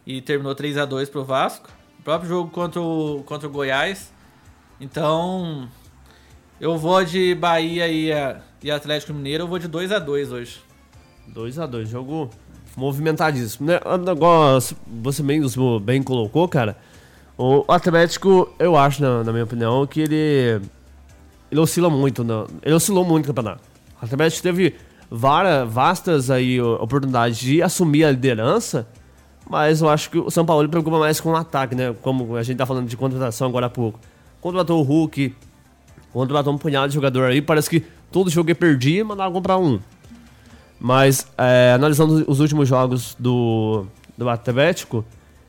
[0.06, 1.68] e terminou 3 a 2 pro Vasco.
[1.98, 4.12] O próprio jogo contra o, contra o Goiás.
[4.80, 5.68] Então.
[6.60, 10.32] Eu vou de Bahia e, a- e Atlético Mineiro, eu vou de 2 a 2
[10.32, 10.60] hoje.
[11.34, 12.30] 2x2, jogo
[12.76, 13.68] movimentadíssimo.
[13.68, 13.80] Né?
[13.84, 15.42] Agora, você bem,
[15.82, 16.76] bem colocou, cara.
[17.36, 20.60] O Atlético, eu acho, na, na minha opinião, que ele.
[21.50, 22.24] Ele oscila muito.
[22.24, 23.62] Na, ele oscilou muito no campeonato.
[24.00, 24.74] O Atlético teve
[25.10, 28.86] várias, vastas aí oportunidades de assumir a liderança,
[29.48, 31.94] mas eu acho que o São Paulo preocupa mais com o ataque, né?
[32.02, 33.98] Como a gente tá falando de contratação agora há pouco.
[34.40, 35.34] Contratou o Hulk,
[36.18, 39.58] contratou um punhado de jogador aí, parece que todo jogo é perdia e mandava comprar
[39.58, 39.80] um.
[40.80, 45.04] Mas, é, analisando os últimos jogos do, do Atlético,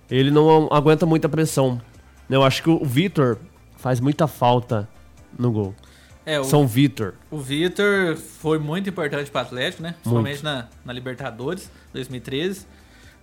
[0.10, 1.80] ele não aguenta muita pressão.
[2.30, 3.38] Eu acho que o Vitor
[3.78, 4.88] faz muita falta
[5.38, 5.76] no gol.
[6.26, 7.14] É, o, São Vitor.
[7.32, 9.96] o Vitor foi muito importante para o Atlético, né?
[10.02, 12.68] Principalmente na, na Libertadores 2013.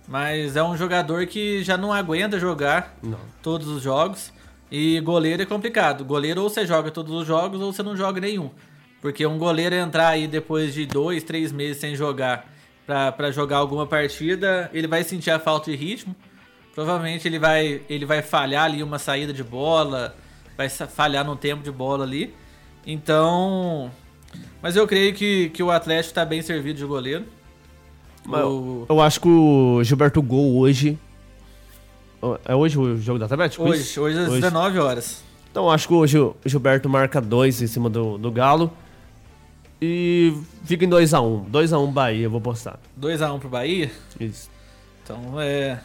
[0.07, 3.19] Mas é um jogador que já não aguenta jogar Não.
[3.41, 4.31] todos os jogos.
[4.71, 6.03] E goleiro é complicado.
[6.03, 8.49] Goleiro ou você joga todos os jogos ou você não joga nenhum.
[9.01, 12.45] Porque um goleiro entrar aí depois de dois, três meses sem jogar
[12.85, 16.15] pra, pra jogar alguma partida, ele vai sentir a falta de ritmo.
[16.75, 20.15] Provavelmente ele vai, ele vai falhar ali uma saída de bola,
[20.57, 22.33] vai falhar no tempo de bola ali.
[22.85, 23.91] Então.
[24.61, 27.25] Mas eu creio que, que o Atlético tá bem servido de goleiro.
[28.25, 30.97] Mas O- Eu acho que o Gilberto Gol hoje.
[32.45, 33.63] É hoje o jogo do Atlético?
[33.63, 35.23] Hoje, hoje às 19 horas.
[35.51, 38.71] Então acho que hoje o Gilberto marca dois em cima do, do Galo.
[39.81, 40.33] E
[40.65, 41.49] fica em 2x1.
[41.51, 42.79] 2x1 Bahia, eu vou postar.
[42.99, 43.91] 2x1 pro Bahia.
[44.19, 44.49] Isso.
[45.03, 45.79] Então é.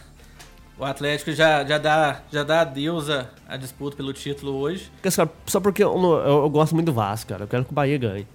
[0.78, 4.90] O Atlético já, já dá já dá adeus a, a disputa pelo título hoje.
[5.00, 7.44] Porque, cara, só porque eu, eu- eu gosto muito do Vasco, cara.
[7.44, 8.26] Eu quero que o Bahia ganhe.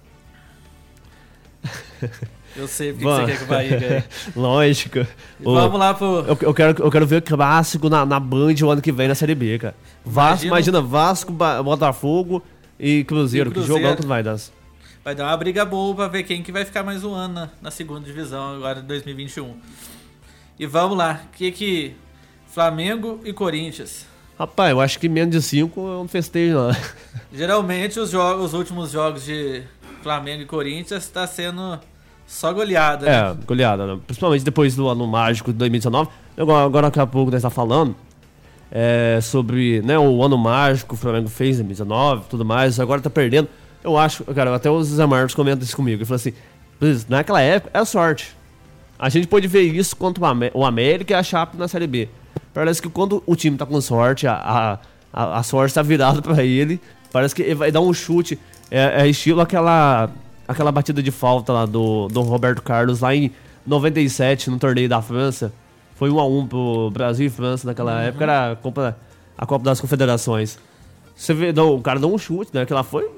[2.56, 3.20] Eu sei porque Vamos.
[3.20, 4.04] você quer que o Bahia ganhe.
[4.34, 5.06] Lógico.
[5.40, 6.24] Vamos lá pro.
[6.26, 9.06] Eu, eu quero, eu quero ver o clássico na, na Band o ano que vem
[9.08, 9.74] na Série B, cara.
[10.04, 12.42] Vasco, Imagina- imagina, Vasco, Botafogo
[12.78, 13.50] e Cruzeiro.
[13.50, 13.82] E Que Cruzeiro.
[13.82, 14.36] jogão que vai dar.
[15.04, 17.48] Vai dar uma briga boa pra ver quem que vai ficar mais um ano na,
[17.62, 19.54] na segunda divisão agora em 2021.
[20.58, 21.20] E vamos lá.
[21.32, 21.94] O que que.
[22.50, 24.06] Flamengo e Corinthians.
[24.38, 26.70] Rapaz, eu acho que menos de 5 eu não festejo, não.
[27.32, 29.62] Geralmente os, jogos, os últimos jogos de
[30.02, 31.78] Flamengo e Corinthians está sendo
[32.28, 33.06] só goleada.
[33.06, 33.12] né?
[33.12, 33.98] É, goleada, né?
[34.06, 36.10] Principalmente depois do ano mágico de 2019.
[36.36, 37.96] Agora, agora daqui a pouco nós tá falando
[38.70, 42.78] é, sobre né, o ano mágico que o Flamengo fez em 2019 tudo mais.
[42.78, 43.48] Agora tá perdendo.
[43.82, 45.98] Eu acho, cara, até o Zé Marcos comenta isso comigo.
[45.98, 46.34] Ele falou assim:
[46.80, 48.36] "Luiz, naquela época é sorte.
[48.98, 51.86] A gente pode ver isso contra o Amé- o América e a Chape na Série
[51.86, 52.08] B.
[52.52, 54.78] Parece que quando o time tá com sorte, a,
[55.12, 56.80] a, a, sorte tá virada pra ele.
[57.12, 58.38] Parece que ele vai dar um chute.
[58.70, 60.10] É, é estilo aquela,
[60.48, 63.30] aquela batida de falta lá do, do Roberto Carlos lá em
[63.66, 65.52] 97, no torneio da França.
[65.94, 68.96] Foi 1 a 1 pro Brasil e França naquela época, era a Copa,
[69.36, 70.58] a Copa das Confederações.
[71.14, 72.62] Você vê, não, o cara deu um chute, né?
[72.62, 73.08] Aquela foi.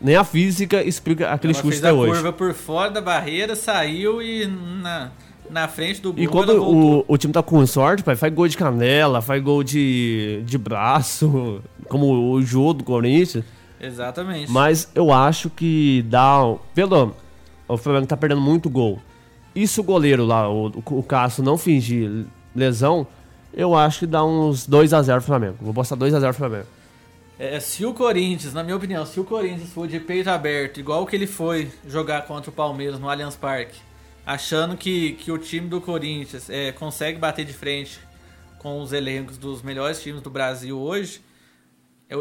[0.00, 2.12] Nem a física explica aquele Ela chute fez até a hoje.
[2.12, 5.10] curva por fora da barreira, saiu e na,
[5.50, 8.48] na frente do gol E quando o, o time tá com sorte, pai, faz gol
[8.48, 13.44] de canela, faz gol de, de braço, como o Jô do Corinthians.
[13.84, 14.50] Exatamente.
[14.50, 16.40] Mas eu acho que dá.
[16.74, 17.14] Pelo.
[17.66, 19.00] O Flamengo tá perdendo muito gol.
[19.54, 23.06] E se o goleiro lá, o, o Cássio, não fingir lesão,
[23.52, 25.56] eu acho que dá uns 2x0 pro Flamengo.
[25.60, 26.66] Vou postar 2x0 pro Flamengo.
[27.38, 31.04] É, se o Corinthians, na minha opinião, se o Corinthians for de peito aberto, igual
[31.06, 33.78] que ele foi jogar contra o Palmeiras no Allianz Parque,
[34.24, 37.98] achando que, que o time do Corinthians é, consegue bater de frente
[38.58, 41.20] com os elencos dos melhores times do Brasil hoje,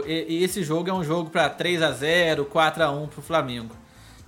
[0.08, 3.76] e- esse jogo é um jogo para 3 a 0 4 a 1 pro Flamengo.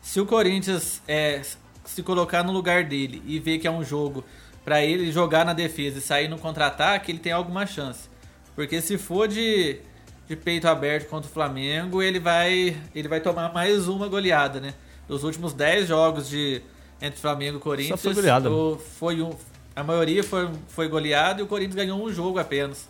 [0.01, 1.41] Se o Corinthians é,
[1.84, 4.24] se colocar no lugar dele e ver que é um jogo
[4.64, 8.10] para ele jogar na defesa e sair no contra-ataque, ele tem alguma chance.
[8.56, 9.80] Porque se for de,
[10.28, 14.74] de peito aberto contra o Flamengo, ele vai, ele vai tomar mais uma goleada, né?
[15.08, 16.62] Dos últimos 10 jogos de
[17.01, 18.49] entre Flamengo e Corinthians, foi goleada.
[18.51, 19.32] o- foi um,
[19.76, 22.88] a maioria foi, foi goleada e o Corinthians ganhou um jogo apenas.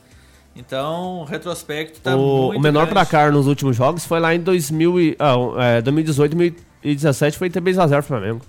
[0.56, 2.94] Então, o retrospecto tá o, muito o menor grande.
[2.94, 7.90] placar nos últimos jogos foi lá em 2000 e, ah, é, 2018 2017 foi 3x0
[7.90, 8.42] pro Flamengo.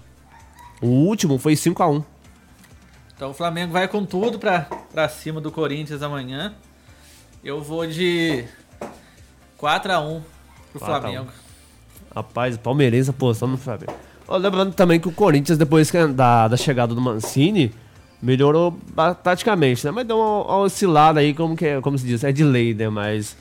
[0.81, 2.05] O último foi 5x1.
[3.17, 6.55] Então o Flamengo vai com tudo pra, pra cima do Corinthians amanhã.
[7.43, 8.45] Eu vou de
[9.59, 10.21] 4x1 pro 4 a 1.
[10.81, 11.33] Flamengo.
[12.15, 13.95] Rapaz, o palmeirense apostando no Flamengo.
[14.29, 17.73] Lembrando também que o Corinthians, depois da, da chegada do Mancini,
[18.21, 18.79] melhorou
[19.23, 19.91] taticamente, né?
[19.91, 22.75] Mas deu uma, uma oscilada aí, como, que é, como se diz, é de lei,
[22.75, 22.89] né?
[22.89, 23.37] Mas.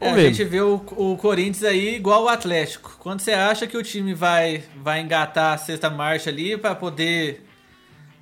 [0.00, 2.96] É, a gente vê o, o Corinthians aí igual o Atlético.
[2.98, 7.46] Quando você acha que o time vai, vai engatar a sexta marcha ali pra poder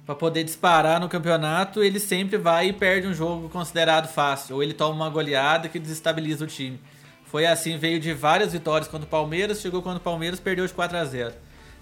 [0.06, 4.62] para poder disparar no campeonato, ele sempre vai e perde um jogo considerado fácil, ou
[4.62, 6.78] ele toma uma goleada que desestabiliza o time.
[7.24, 10.74] Foi assim, veio de várias vitórias contra o Palmeiras, chegou contra o Palmeiras, perdeu de
[10.74, 11.34] 4 a 0.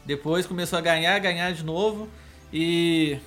[0.05, 2.09] Depois começou a ganhar, ganhar de novo
[2.53, 3.19] e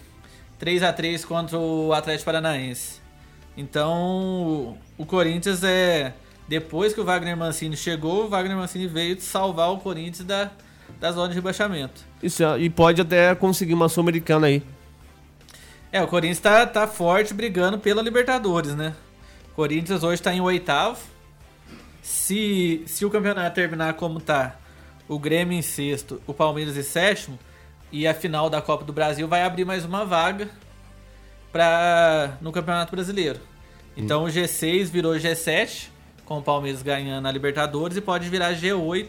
[0.60, 3.02] 3 a 3 contra o Atlético Paranaense.
[3.58, 6.14] Então, o Corinthians é
[6.48, 10.52] depois que o Wagner Mancini chegou, o Wagner Mancini veio salvar o Corinthians da,
[11.00, 12.02] da zona de rebaixamento.
[12.22, 14.62] Isso, é- e pode até conseguir uma Sul-Americana aí.
[15.92, 18.94] É, o Corinthians tá, tá forte brigando pela Libertadores, né?
[19.52, 21.00] O Corinthians hoje tá em oitavo.
[22.02, 24.58] Se, se o campeonato terminar como tá,
[25.08, 27.40] o Grêmio em sexto, o Palmeiras em sétimo,
[27.92, 30.50] e a final da Copa do Brasil vai abrir mais uma vaga
[31.52, 33.40] pra, no Campeonato Brasileiro.
[33.96, 35.88] Então o G6 virou G7,
[36.26, 39.08] com o Palmeiras ganhando a Libertadores, e pode virar G8.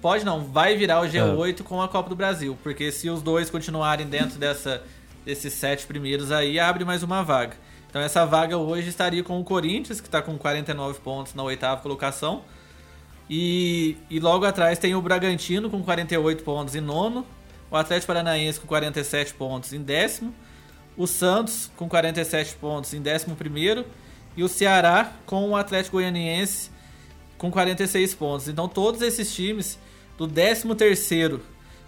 [0.00, 3.50] Pode não, vai virar o G8 com a Copa do Brasil, porque se os dois
[3.50, 4.82] continuarem dentro dessa,
[5.24, 7.56] desses sete primeiros aí, abre mais uma vaga.
[7.90, 11.80] Então essa vaga hoje estaria com o Corinthians, que está com 49 pontos na oitava
[11.80, 12.44] colocação.
[13.28, 17.26] E, e logo atrás tem o Bragantino com 48 pontos em nono,
[17.76, 20.34] o Atlético Paranaense com 47 pontos em décimo,
[20.96, 23.84] o Santos com 47 pontos em décimo primeiro
[24.36, 26.70] e o Ceará com o Atlético Goianiense
[27.38, 28.48] com 46 pontos.
[28.48, 29.78] Então todos esses times
[30.16, 31.42] do 13 terceiro,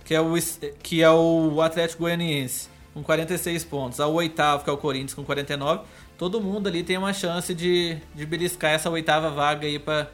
[0.04, 0.34] que é o
[0.82, 5.24] que é o Atlético Goianiense com 46 pontos, ao oitavo que é o Corinthians com
[5.24, 5.82] 49,
[6.16, 10.10] todo mundo ali tem uma chance de, de beliscar essa oitava vaga aí para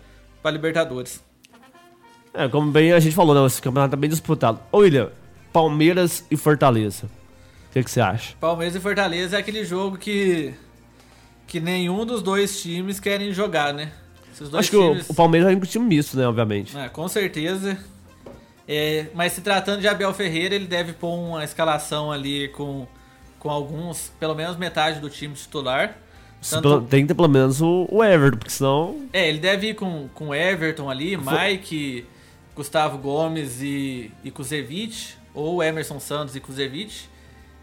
[0.51, 1.23] Libertadores.
[2.35, 3.47] É, como bem a gente falou, né?
[3.47, 4.59] Esse campeonato tá bem disputado.
[4.73, 5.11] Ô, William,
[5.55, 7.07] Palmeiras e Fortaleza.
[7.71, 8.35] O que, que você acha?
[8.41, 10.53] Palmeiras e Fortaleza é aquele jogo que
[11.47, 13.93] que nenhum dos dois times querem jogar, né?
[14.55, 16.27] Acho que o, o Palmeiras vai com time misto, né?
[16.27, 16.77] Obviamente.
[16.77, 17.79] É, com certeza.
[18.67, 22.87] É, mas se tratando de Abel Ferreira, ele deve pôr uma escalação ali com,
[23.39, 25.97] com alguns, pelo menos metade do time titular.
[26.61, 29.07] Pelo- Tem que ter pelo menos o, o Everton, porque senão.
[29.13, 32.07] É, ele deve ir com, com Everton ali, Mike,
[32.57, 37.07] Gustavo Gomes e, e Kuzevic, ou Emerson Santos e Kuzevic.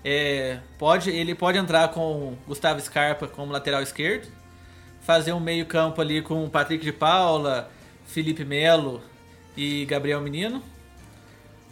[0.04, 4.28] É, pode, ele pode entrar com Gustavo Scarpa como lateral esquerdo,
[5.02, 7.70] fazer um meio campo ali com Patrick de Paula,
[8.06, 9.02] Felipe Melo
[9.56, 10.62] e Gabriel Menino.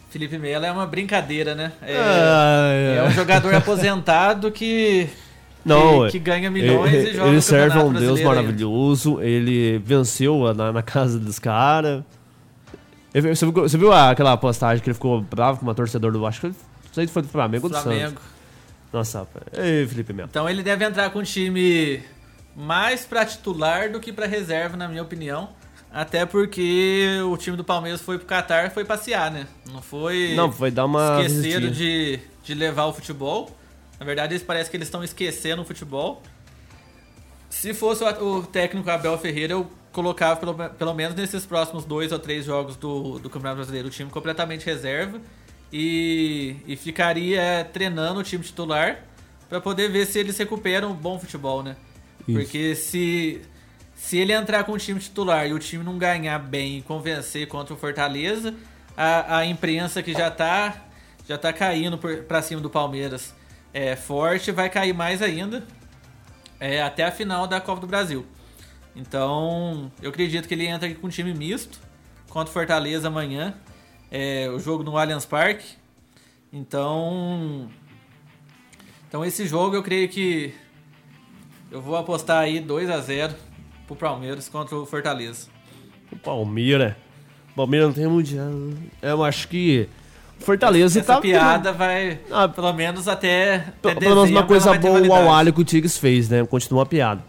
[0.09, 1.71] Felipe Melo é uma brincadeira, né?
[1.81, 5.07] É, Ah, é um jogador aposentado que,
[5.65, 9.21] Não, que, que ganha milhões ele, e joga ele serve a um Deus Brasileiro maravilhoso.
[9.21, 12.03] Ele venceu na, na casa dos caras.
[13.11, 16.25] Você viu, você viu aquela postagem que ele ficou bravo com uma torcedor do.
[16.25, 16.55] Acho que não
[16.93, 18.19] sei se foi do Flamengo ou do Flamengo.
[18.19, 18.23] Santos.
[18.91, 19.27] Nossa.
[19.53, 20.29] Ei, Felipe Melo.
[20.29, 22.03] Então ele deve entrar com um time
[22.55, 25.49] mais pra titular do que pra reserva, na minha opinião.
[25.91, 29.47] Até porque o time do Palmeiras foi pro Catar e foi passear, né?
[29.71, 30.33] Não foi.
[30.35, 31.21] Não, foi dar uma.
[31.23, 33.49] esqueceram de, de levar o futebol.
[33.99, 36.21] Na verdade, eles parece que eles estão esquecendo o futebol.
[37.49, 39.69] Se fosse o, o técnico Abel Ferreira, eu
[39.99, 43.91] colocava pelo, pelo menos nesses próximos dois ou três jogos do, do Campeonato Brasileiro o
[43.91, 45.19] time completamente reserva
[45.73, 49.03] e, e ficaria treinando o time titular
[49.49, 51.75] para poder ver se eles recuperam um bom futebol, né?
[52.25, 52.39] Isso.
[52.39, 53.41] Porque se,
[53.93, 57.45] se ele entrar com o time titular e o time não ganhar bem e convencer
[57.49, 58.55] contra o Fortaleza,
[58.95, 60.81] a, a imprensa que já tá,
[61.27, 63.33] já tá caindo pra cima do Palmeiras
[63.73, 65.61] é forte, vai cair mais ainda
[66.57, 68.25] é, até a final da Copa do Brasil.
[68.95, 71.79] Então, eu acredito que ele entra aqui com um time misto
[72.29, 73.53] contra o Fortaleza amanhã.
[74.11, 75.77] É, o jogo no Allianz Parque.
[76.51, 77.69] Então,
[79.07, 80.53] então esse jogo eu creio que
[81.71, 83.35] eu vou apostar aí 2 a 0
[83.85, 85.47] pro Palmeiras contra o Fortaleza.
[86.11, 86.95] O Palmeiras.
[87.51, 88.49] O Palmeiras não tem mundial.
[89.01, 89.87] Eu acho que.
[90.39, 91.21] Fortaleza Essa tá.
[91.21, 95.13] piada vai Ah, pelo menos até, até Pelo menos uma coisa boa o.
[95.13, 96.45] Awali que o Tigres fez, né?
[96.45, 97.21] Continua a piada.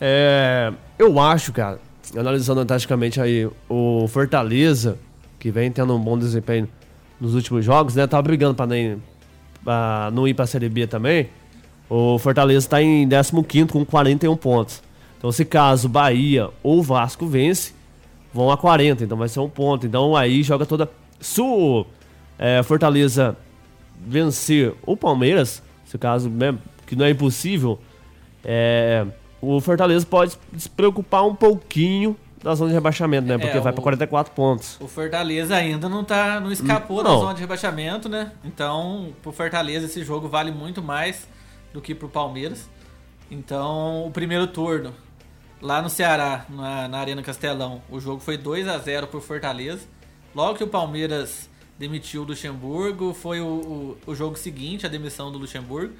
[0.00, 1.80] É, eu acho, cara,
[2.16, 4.98] analisando taticamente aí, o Fortaleza,
[5.38, 6.68] que vem tendo um bom desempenho
[7.20, 8.06] nos últimos jogos, né?
[8.06, 9.02] Tava brigando pra, nem,
[9.62, 11.28] pra não ir pra Série B também.
[11.88, 14.82] O Fortaleza tá em 15 com 41 pontos.
[15.16, 17.72] Então, se caso Bahia ou Vasco vence,
[18.32, 19.86] vão a 40, então vai ser um ponto.
[19.86, 20.88] Então aí joga toda.
[21.20, 21.84] Se o
[22.38, 23.36] é, Fortaleza
[24.06, 27.78] vencer o Palmeiras, se caso mesmo, que não é impossível,
[28.44, 29.04] é,
[29.40, 33.36] o Fortaleza pode se preocupar um pouquinho da zona de rebaixamento, né?
[33.38, 34.76] Porque É, vai pra 44 pontos.
[34.80, 37.20] O Fortaleza ainda não tá, não escapou da Não.
[37.20, 38.32] zona de rebaixamento, né?
[38.44, 41.26] Então, pro Fortaleza esse jogo vale muito mais
[41.72, 42.68] do que pro Palmeiras.
[43.30, 44.92] Então, o primeiro turno
[45.60, 49.80] lá no Ceará, na, na Arena Castelão, o jogo foi 2 a 0 pro Fortaleza.
[50.34, 55.30] Logo que o Palmeiras demitiu o Luxemburgo, foi o, o, o jogo seguinte, a demissão
[55.32, 55.92] do Luxemburgo.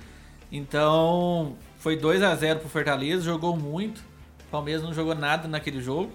[0.50, 3.98] Então, foi 2 a 0 pro Fortaleza, jogou muito.
[3.98, 6.10] O Palmeiras não jogou nada naquele jogo.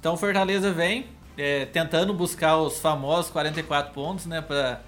[0.00, 1.06] Então o Fortaleza vem
[1.36, 4.80] é, tentando buscar os famosos 44 pontos, né, pra,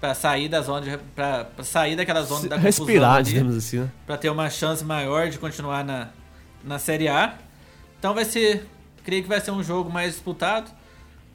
[0.00, 3.90] pra sair da zona pra sair daquela zona da confusão Respirar, ali, digamos assim, né?
[4.06, 6.08] pra ter uma chance maior de continuar na,
[6.64, 7.34] na Série A.
[7.98, 8.66] Então vai ser,
[9.04, 10.70] creio que vai ser um jogo mais disputado.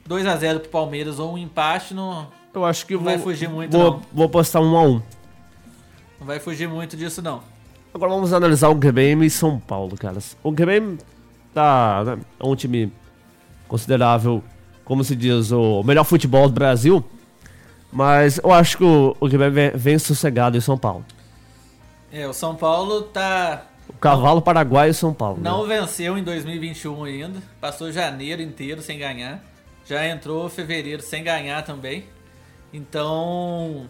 [0.06, 3.48] 2 a 0 pro Palmeiras ou um empate não, Eu acho que vou, vai fugir
[3.48, 4.02] muito, vou, não.
[4.12, 5.02] vou postar um a um.
[6.22, 7.42] Não vai fugir muito disso não.
[7.92, 10.36] Agora vamos analisar o Grêmio e São Paulo, caras.
[10.42, 10.96] O Grêmio
[11.52, 12.90] tá, né, é um time
[13.68, 14.42] considerável,
[14.84, 17.04] como se diz, o melhor futebol do Brasil.
[17.92, 21.04] Mas eu acho que o, o Grêmio vem, vem sossegado em São Paulo.
[22.10, 25.38] É, o São Paulo tá O cavalo paraguaio e São Paulo.
[25.38, 25.50] né?
[25.50, 29.42] não venceu em 2021 ainda, passou janeiro inteiro sem ganhar.
[29.84, 32.04] Já entrou fevereiro sem ganhar também.
[32.72, 33.86] Então,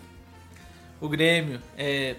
[1.03, 2.16] o Grêmio é,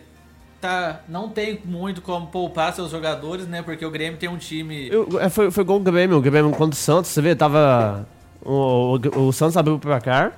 [0.61, 3.61] tá, não tem muito como poupar seus jogadores, né?
[3.61, 4.87] Porque o Grêmio tem um time.
[4.89, 8.07] Eu- é, foi, foi gol do Grêmio, o Grêmio contra o Santos, você vê, tava.
[8.41, 10.37] O, o, o Santos abriu o placar.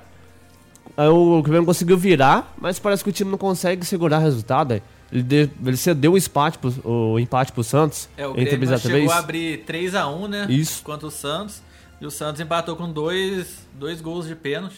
[0.96, 4.72] Aí o Grêmio conseguiu virar, mas parece que o time não consegue segurar o resultado.
[4.72, 4.82] aí.
[5.12, 8.08] Ele, de- ele cedeu o empate, pro, o empate pro Santos.
[8.16, 9.10] É, o entre Grêmio 3 a chegou 3.
[9.12, 10.46] a abrir 3x1, né?
[10.48, 10.82] Isso.
[10.82, 11.62] Contra o Santos.
[12.00, 14.76] E o Santos empatou com dois, dois gols de pênalti,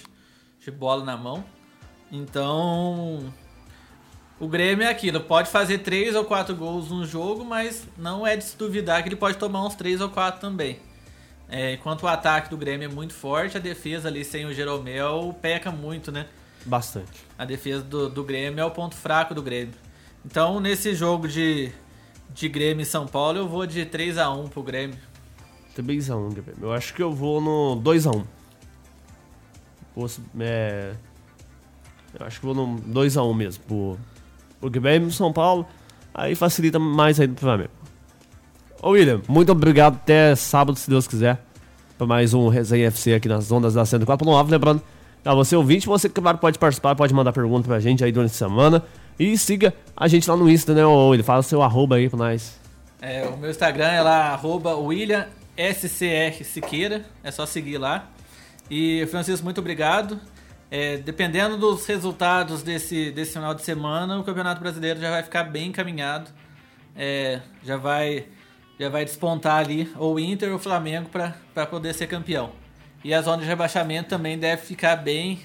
[0.65, 1.45] de bola na mão.
[2.11, 3.21] Então,
[4.41, 8.37] o Grêmio é aquilo, pode fazer três ou quatro gols no jogo, mas não é
[8.37, 10.79] de se duvidar que ele pode tomar uns três ou quatro também.
[11.49, 15.35] É, enquanto o ataque do Grêmio é muito forte, a defesa ali sem o Jeromel
[15.41, 16.27] peca muito, né?
[16.65, 17.25] Bastante.
[17.39, 19.75] A defesa do, do Grêmio é o ponto fraco do Grêmio.
[20.25, 21.73] Então, nesse jogo de,
[22.35, 24.99] de Grêmio e São Paulo, eu vou de 3x1 pro Grêmio.
[25.77, 26.55] 3x1, Grêmio.
[26.61, 28.25] Eu acho que eu vou no 2x1.
[29.97, 30.07] Vou,
[30.41, 30.95] é,
[32.19, 33.65] eu acho que vou no 2x1 mesmo.
[33.65, 33.99] Pro,
[34.61, 35.67] pro Grêmio e São Paulo.
[36.15, 37.71] Aí facilita mais ainda pro Flamengo.
[38.83, 39.95] Ô William, muito obrigado.
[39.97, 41.43] Até sábado, se Deus quiser.
[41.97, 44.51] Pra mais um Resenha FC aqui nas ondas da 104.9.
[44.51, 44.83] Lembrando,
[45.25, 48.35] a você ouvinte, você claro, pode participar, pode mandar pergunta pra gente aí durante a
[48.35, 48.85] semana.
[49.19, 50.87] E siga a gente lá no Insta, né?
[50.87, 52.59] Ô William, fala seu arroba aí pra nós.
[53.01, 57.05] É, o meu Instagram é lá, arroba William SCR Siqueira.
[57.23, 58.09] É só seguir lá.
[58.71, 60.21] E, Francisco, muito obrigado.
[60.71, 65.45] É, dependendo dos resultados desse, desse final de semana, o Campeonato Brasileiro já vai ficar
[65.45, 66.31] bem encaminhado.
[66.95, 68.27] É, já vai
[68.79, 72.53] já vai despontar ali ou o Inter ou o Flamengo para poder ser campeão.
[73.03, 75.41] E a zona de rebaixamento também deve ficar bem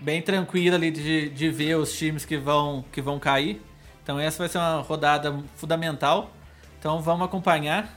[0.00, 3.60] bem tranquila ali de, de ver os times que vão, que vão cair.
[4.02, 6.30] Então essa vai ser uma rodada fundamental.
[6.78, 7.88] Então vamos acompanhar.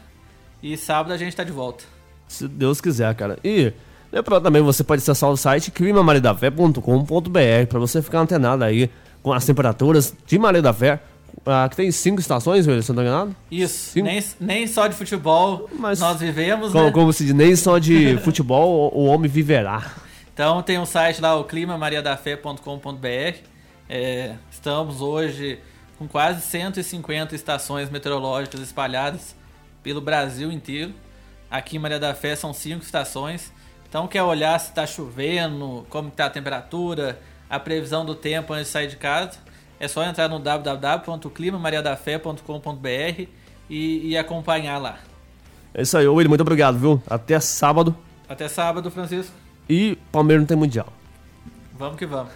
[0.62, 1.84] E sábado a gente tá de volta.
[2.28, 3.38] Se Deus quiser, cara.
[3.44, 3.74] E
[4.14, 8.90] lembrando também, você pode acessar o site climamaridafé.com.br para você ficar antenado aí
[9.22, 11.00] com as temperaturas de Maria da Fé.
[11.46, 13.36] Ah, que tem cinco estações, velho, eu não tô enganado.
[13.52, 16.92] Isso, nem, nem só de futebol Mas nós vivemos, Como, né?
[16.92, 19.92] como se diz, nem só de futebol o o homem viverá.
[20.34, 23.38] Então tem um site lá, o climamariadafé.com.br.
[23.90, 25.60] É, estamos hoje
[25.98, 29.36] com quase 150 estações meteorológicas espalhadas
[29.82, 30.94] pelo Brasil inteiro.
[31.52, 33.52] Aqui em Maria da Fé são cinco estações.
[33.94, 38.66] Então quer olhar se está chovendo, como está a temperatura, a previsão do tempo antes
[38.66, 39.34] de sair de casa,
[39.80, 43.28] é só entrar no www.climamariadafé.com.br
[43.70, 44.98] e, e acompanhar lá.
[45.76, 47.00] É isso aí, William, muito obrigado, viu?
[47.08, 47.96] Até sábado.
[48.28, 49.32] Até sábado, Francisco.
[49.70, 50.88] E Palmeiras não tem mundial.
[51.78, 52.34] Vamos que vamos.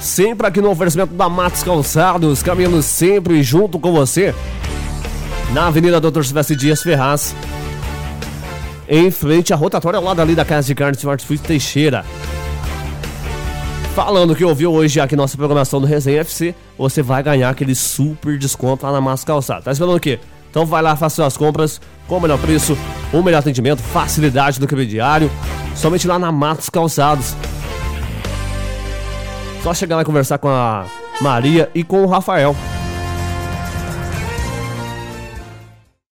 [0.00, 4.34] Sempre aqui no oferecimento da Matos Calçados, caminhando sempre junto com você.
[5.52, 7.34] Na Avenida Doutor Silvestre Dias Ferraz.
[8.94, 12.04] Em frente à rotatória lá dali da Casa de Carnes Smart Food Teixeira.
[13.94, 18.36] Falando que ouviu hoje aqui nossa programação do Resenha FC, você vai ganhar aquele super
[18.36, 19.64] desconto lá na Matos Calçados.
[19.64, 20.20] Tá esperando o quê?
[20.50, 22.76] Então vai lá, faça suas compras com o melhor preço,
[23.14, 25.30] o melhor atendimento, facilidade do crediário.
[25.74, 27.34] Somente lá na Matos Calçados.
[29.62, 30.84] Só chegar lá e conversar com a
[31.18, 32.54] Maria e com o Rafael.